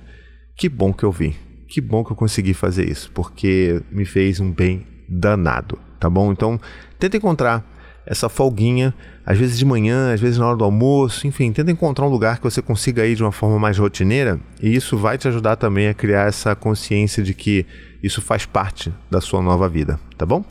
que 0.56 0.68
bom 0.68 0.92
que 0.92 1.04
eu 1.04 1.12
vim 1.12 1.34
que 1.70 1.80
bom 1.80 2.04
que 2.04 2.10
eu 2.10 2.16
consegui 2.16 2.52
fazer 2.52 2.90
isso, 2.90 3.12
porque 3.14 3.80
me 3.92 4.04
fez 4.04 4.40
um 4.40 4.50
bem 4.50 4.84
danado, 5.08 5.78
tá 6.00 6.10
bom? 6.10 6.32
Então, 6.32 6.60
tenta 6.98 7.16
encontrar 7.16 7.64
essa 8.04 8.28
folguinha, 8.28 8.92
às 9.24 9.38
vezes 9.38 9.56
de 9.56 9.64
manhã, 9.64 10.12
às 10.12 10.20
vezes 10.20 10.36
na 10.36 10.48
hora 10.48 10.56
do 10.56 10.64
almoço, 10.64 11.28
enfim, 11.28 11.52
tenta 11.52 11.70
encontrar 11.70 12.04
um 12.04 12.08
lugar 12.08 12.38
que 12.38 12.44
você 12.44 12.60
consiga 12.60 13.06
ir 13.06 13.14
de 13.14 13.22
uma 13.22 13.30
forma 13.30 13.56
mais 13.56 13.78
rotineira 13.78 14.40
e 14.60 14.74
isso 14.74 14.98
vai 14.98 15.16
te 15.16 15.28
ajudar 15.28 15.54
também 15.54 15.86
a 15.86 15.94
criar 15.94 16.26
essa 16.26 16.56
consciência 16.56 17.22
de 17.22 17.34
que 17.34 17.64
isso 18.02 18.20
faz 18.20 18.44
parte 18.44 18.92
da 19.08 19.20
sua 19.20 19.40
nova 19.40 19.68
vida, 19.68 20.00
tá 20.18 20.26
bom? 20.26 20.44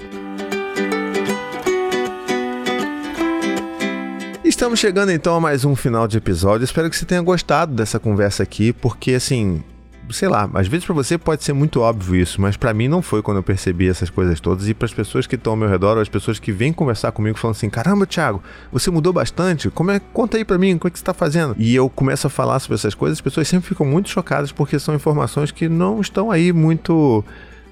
Estamos 4.59 4.77
chegando 4.77 5.09
então 5.09 5.37
a 5.37 5.39
mais 5.39 5.63
um 5.63 5.73
final 5.73 6.05
de 6.05 6.17
episódio. 6.17 6.65
Espero 6.65 6.89
que 6.89 6.97
você 6.97 7.05
tenha 7.05 7.21
gostado 7.21 7.73
dessa 7.73 7.97
conversa 7.97 8.43
aqui, 8.43 8.73
porque 8.73 9.13
assim, 9.13 9.63
sei 10.11 10.27
lá, 10.27 10.49
às 10.53 10.67
vezes 10.67 10.85
para 10.85 10.93
você 10.93 11.17
pode 11.17 11.45
ser 11.45 11.53
muito 11.53 11.79
óbvio 11.79 12.17
isso, 12.17 12.41
mas 12.41 12.57
para 12.57 12.73
mim 12.73 12.89
não 12.89 13.01
foi 13.01 13.21
quando 13.21 13.37
eu 13.37 13.43
percebi 13.43 13.87
essas 13.87 14.09
coisas 14.09 14.37
todas. 14.41 14.67
E 14.67 14.73
para 14.73 14.85
as 14.85 14.93
pessoas 14.93 15.25
que 15.25 15.35
estão 15.35 15.53
ao 15.53 15.57
meu 15.57 15.69
redor, 15.69 15.95
ou 15.95 16.01
as 16.01 16.09
pessoas 16.09 16.39
que 16.39 16.51
vêm 16.51 16.73
conversar 16.73 17.13
comigo 17.13 17.37
falando 17.37 17.55
assim: 17.55 17.69
caramba, 17.69 18.05
Thiago, 18.05 18.43
você 18.69 18.91
mudou 18.91 19.13
bastante, 19.13 19.69
como 19.69 19.91
é, 19.91 20.01
conta 20.11 20.35
aí 20.35 20.43
para 20.43 20.57
mim, 20.57 20.73
o 20.73 20.79
que, 20.81 20.87
é 20.87 20.89
que 20.89 20.99
você 20.99 21.03
está 21.03 21.13
fazendo? 21.13 21.55
E 21.57 21.73
eu 21.73 21.89
começo 21.89 22.27
a 22.27 22.29
falar 22.29 22.59
sobre 22.59 22.75
essas 22.75 22.93
coisas, 22.93 23.17
as 23.17 23.21
pessoas 23.21 23.47
sempre 23.47 23.69
ficam 23.69 23.85
muito 23.85 24.09
chocadas 24.09 24.51
porque 24.51 24.77
são 24.77 24.93
informações 24.93 25.51
que 25.51 25.69
não 25.69 26.01
estão 26.01 26.29
aí 26.29 26.51
muito 26.51 27.23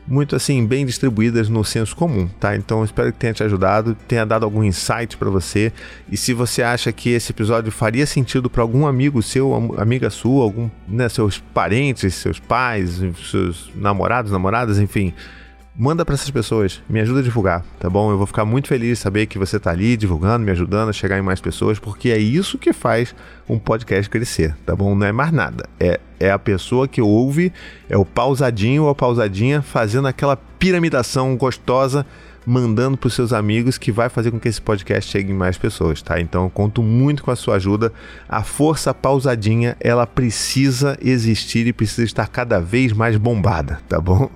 muito 0.07 0.35
assim 0.35 0.65
bem 0.65 0.85
distribuídas 0.85 1.49
no 1.49 1.63
senso 1.63 1.95
comum, 1.95 2.27
tá? 2.39 2.55
Então 2.55 2.83
espero 2.83 3.11
que 3.11 3.19
tenha 3.19 3.33
te 3.33 3.43
ajudado, 3.43 3.95
tenha 4.07 4.25
dado 4.25 4.43
algum 4.43 4.63
insight 4.63 5.17
para 5.17 5.29
você. 5.29 5.73
E 6.09 6.15
se 6.15 6.33
você 6.33 6.63
acha 6.63 6.91
que 6.91 7.09
esse 7.09 7.31
episódio 7.31 7.71
faria 7.71 8.05
sentido 8.05 8.49
para 8.49 8.61
algum 8.61 8.87
amigo 8.87 9.21
seu, 9.21 9.53
amiga 9.77 10.09
sua, 10.09 10.43
algum, 10.43 10.69
né, 10.87 11.09
seus 11.09 11.39
parentes, 11.39 12.15
seus 12.15 12.39
pais, 12.39 13.01
seus 13.29 13.69
namorados, 13.75 14.31
namoradas, 14.31 14.79
enfim, 14.79 15.13
manda 15.77 16.03
para 16.03 16.15
essas 16.15 16.31
pessoas, 16.31 16.81
me 16.89 16.99
ajuda 16.99 17.19
a 17.19 17.23
divulgar, 17.23 17.63
tá 17.79 17.87
bom? 17.87 18.09
Eu 18.09 18.17
vou 18.17 18.25
ficar 18.25 18.43
muito 18.45 18.67
feliz 18.67 18.97
de 18.97 19.03
saber 19.03 19.27
que 19.27 19.37
você 19.37 19.59
tá 19.59 19.69
ali 19.69 19.95
divulgando, 19.95 20.43
me 20.43 20.51
ajudando 20.51 20.89
a 20.89 20.93
chegar 20.93 21.19
em 21.19 21.21
mais 21.21 21.39
pessoas, 21.39 21.77
porque 21.77 22.09
é 22.09 22.17
isso 22.17 22.57
que 22.57 22.73
faz 22.73 23.13
um 23.47 23.59
podcast 23.59 24.09
crescer, 24.09 24.55
tá 24.65 24.75
bom? 24.75 24.95
Não 24.95 25.05
é 25.05 25.11
mais 25.11 25.31
nada. 25.31 25.69
É, 25.79 25.99
é 26.19 26.31
a 26.31 26.39
pessoa 26.39 26.87
que 26.87 26.99
ouve, 26.99 27.53
é 27.87 27.95
o 27.95 28.03
pausadinho 28.03 28.83
ou 28.83 28.89
a 28.89 28.95
pausadinha 28.95 29.61
fazendo 29.61 30.07
aquela 30.07 30.35
piramidação 30.35 31.37
gostosa 31.37 32.03
mandando 32.47 32.97
para 32.97 33.07
os 33.07 33.13
seus 33.13 33.33
amigos 33.33 33.77
que 33.77 33.91
vai 33.91 34.07
fazer 34.07 34.31
com 34.31 34.39
que 34.39 34.47
esse 34.47 34.61
podcast 34.61 35.11
chegue 35.11 35.31
em 35.31 35.35
mais 35.35 35.57
pessoas, 35.57 36.01
tá? 36.01 36.17
Então 36.19 36.45
eu 36.45 36.49
conto 36.49 36.81
muito 36.81 37.21
com 37.21 37.29
a 37.29 37.35
sua 37.35 37.57
ajuda. 37.57 37.91
A 38.27 38.41
força 38.41 38.93
pausadinha, 38.93 39.75
ela 39.81 40.07
precisa 40.07 40.97
existir 41.01 41.67
e 41.67 41.73
precisa 41.73 42.05
estar 42.05 42.25
cada 42.29 42.61
vez 42.61 42.93
mais 42.93 43.17
bombada, 43.17 43.81
tá 43.89 43.99
bom? 43.99 44.29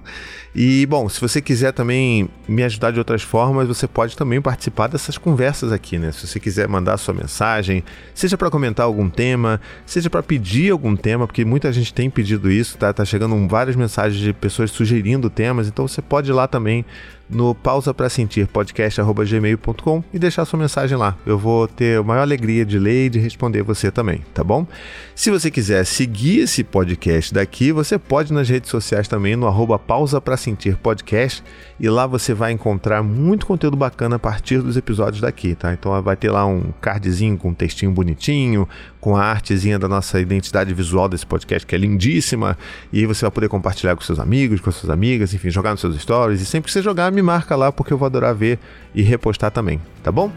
E 0.54 0.86
bom, 0.86 1.08
se 1.08 1.20
você 1.22 1.42
quiser 1.42 1.72
também 1.72 2.30
me 2.46 2.62
ajudar 2.64 2.92
de 2.92 3.00
outras 3.00 3.22
formas, 3.22 3.68
você 3.68 3.88
pode 3.88 4.18
também 4.18 4.42
participar 4.42 4.88
dessas 4.88 5.18
conversas 5.18 5.72
aqui, 5.72 5.98
né? 5.98 6.12
Se 6.12 6.28
você 6.28 6.40
quiser 6.42 6.68
mandar 6.68 6.98
sua 6.98 7.14
mensagem, 7.14 7.84
seja 8.14 8.38
para 8.38 8.50
comentar 8.50 8.86
algum 8.86 9.10
tema, 9.10 9.62
seja 9.86 10.10
para 10.10 10.22
pedir 10.22 10.72
algum 10.72 10.96
tema, 10.96 11.26
porque 11.26 11.46
muita 11.46 11.72
gente 11.72 11.94
tem 11.94 12.10
pedido 12.10 12.52
isso, 12.52 12.78
tá? 12.78 12.92
Tá 12.92 13.06
chegando 13.06 13.48
várias 13.48 13.78
mensagens 13.78 14.22
de 14.22 14.34
pessoas 14.34 14.72
sugerindo 14.72 15.30
temas, 15.30 15.70
então 15.70 15.88
você 15.88 16.02
pode 16.02 16.30
ir 16.30 16.34
lá 16.34 16.48
também 16.48 16.86
no 17.32 17.56
pausa 17.56 17.94
para 17.94 18.10
sentir 18.10 18.46
podcast@gmail.com 18.48 20.04
e 20.14 20.20
deixar 20.20 20.44
sua 20.44 20.60
mensagem 20.60 20.98
lá. 20.98 21.18
Eu 21.26 21.38
vou 21.38 21.68
ter 21.68 22.00
a 22.00 22.04
maior 22.04 22.22
alegria 22.22 22.66
de 22.66 22.78
ler 22.78 23.06
e 23.06 23.10
de 23.10 23.20
responder 23.20 23.64
você 23.64 23.90
também, 23.90 24.22
tá 24.34 24.44
bom? 24.44 24.68
Se 25.16 25.32
você 25.32 25.50
quiser 25.50 25.86
seguir 25.86 26.42
esse 26.42 26.64
podcast 26.64 27.34
daqui, 27.34 27.72
você 27.72 27.98
pode 27.98 28.34
nas 28.34 28.50
redes 28.50 28.70
sociais 28.70 29.08
também 29.08 29.36
no 29.36 29.48
arroba 29.48 29.80
pausa 29.80 30.20
para 30.20 30.36
sentir 30.42 30.76
podcast 30.78 31.44
e 31.80 31.90
lá 31.90 32.06
você 32.06 32.34
vai 32.34 32.52
encontrar 32.52 33.02
muito 33.02 33.46
conteúdo 33.46 33.78
bacana 33.78 34.16
a 34.16 34.20
partir 34.20 34.60
dos 34.62 34.76
episódios 34.76 35.22
daqui, 35.22 35.56
tá? 35.56 35.74
Então 35.74 36.02
vai 36.02 36.16
ter 36.16 36.30
lá 36.30 36.46
um 36.46 36.72
cardzinho 36.82 37.38
com 37.38 37.50
um 37.50 37.54
textinho 37.54 37.92
bonitinho, 37.92 38.68
com 39.00 39.16
a 39.16 39.24
artezinha 39.24 39.80
da 39.80 39.88
nossa 39.88 40.20
identidade 40.20 40.74
visual 40.74 41.08
desse 41.08 41.26
podcast 41.26 41.66
que 41.66 41.76
é 41.76 41.78
lindíssima 41.78 42.58
e 42.92 43.06
você 43.06 43.26
vai 43.26 43.32
poder 43.32 43.50
compartilhar 43.50 43.96
com 43.96 44.02
seus 44.02 44.20
amigos, 44.20 44.60
com 44.60 44.72
suas 44.72 44.90
amigas, 44.90 45.34
enfim, 45.34 45.50
jogar 45.50 45.72
nos 45.72 45.82
seus 45.82 46.00
stories 46.02 46.42
e 46.42 46.46
sempre 46.46 46.68
que 46.68 46.74
você 46.74 46.82
jogar 46.82 47.12
me 47.12 47.22
marca 47.22 47.56
lá 47.56 47.72
porque 47.72 47.94
eu 47.94 47.98
vou 47.98 48.06
adorar 48.06 48.36
ver 48.36 48.60
e 48.94 49.02
repostar 49.02 49.52
também, 49.52 49.80
tá 50.04 50.12
bom? 50.12 50.32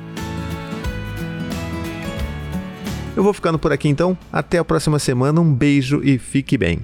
Eu 3.16 3.22
vou 3.22 3.32
ficando 3.32 3.58
por 3.58 3.72
aqui 3.72 3.88
então. 3.88 4.16
Até 4.32 4.58
a 4.58 4.64
próxima 4.64 4.98
semana. 4.98 5.40
Um 5.40 5.52
beijo 5.52 6.00
e 6.02 6.18
fique 6.18 6.58
bem. 6.58 6.80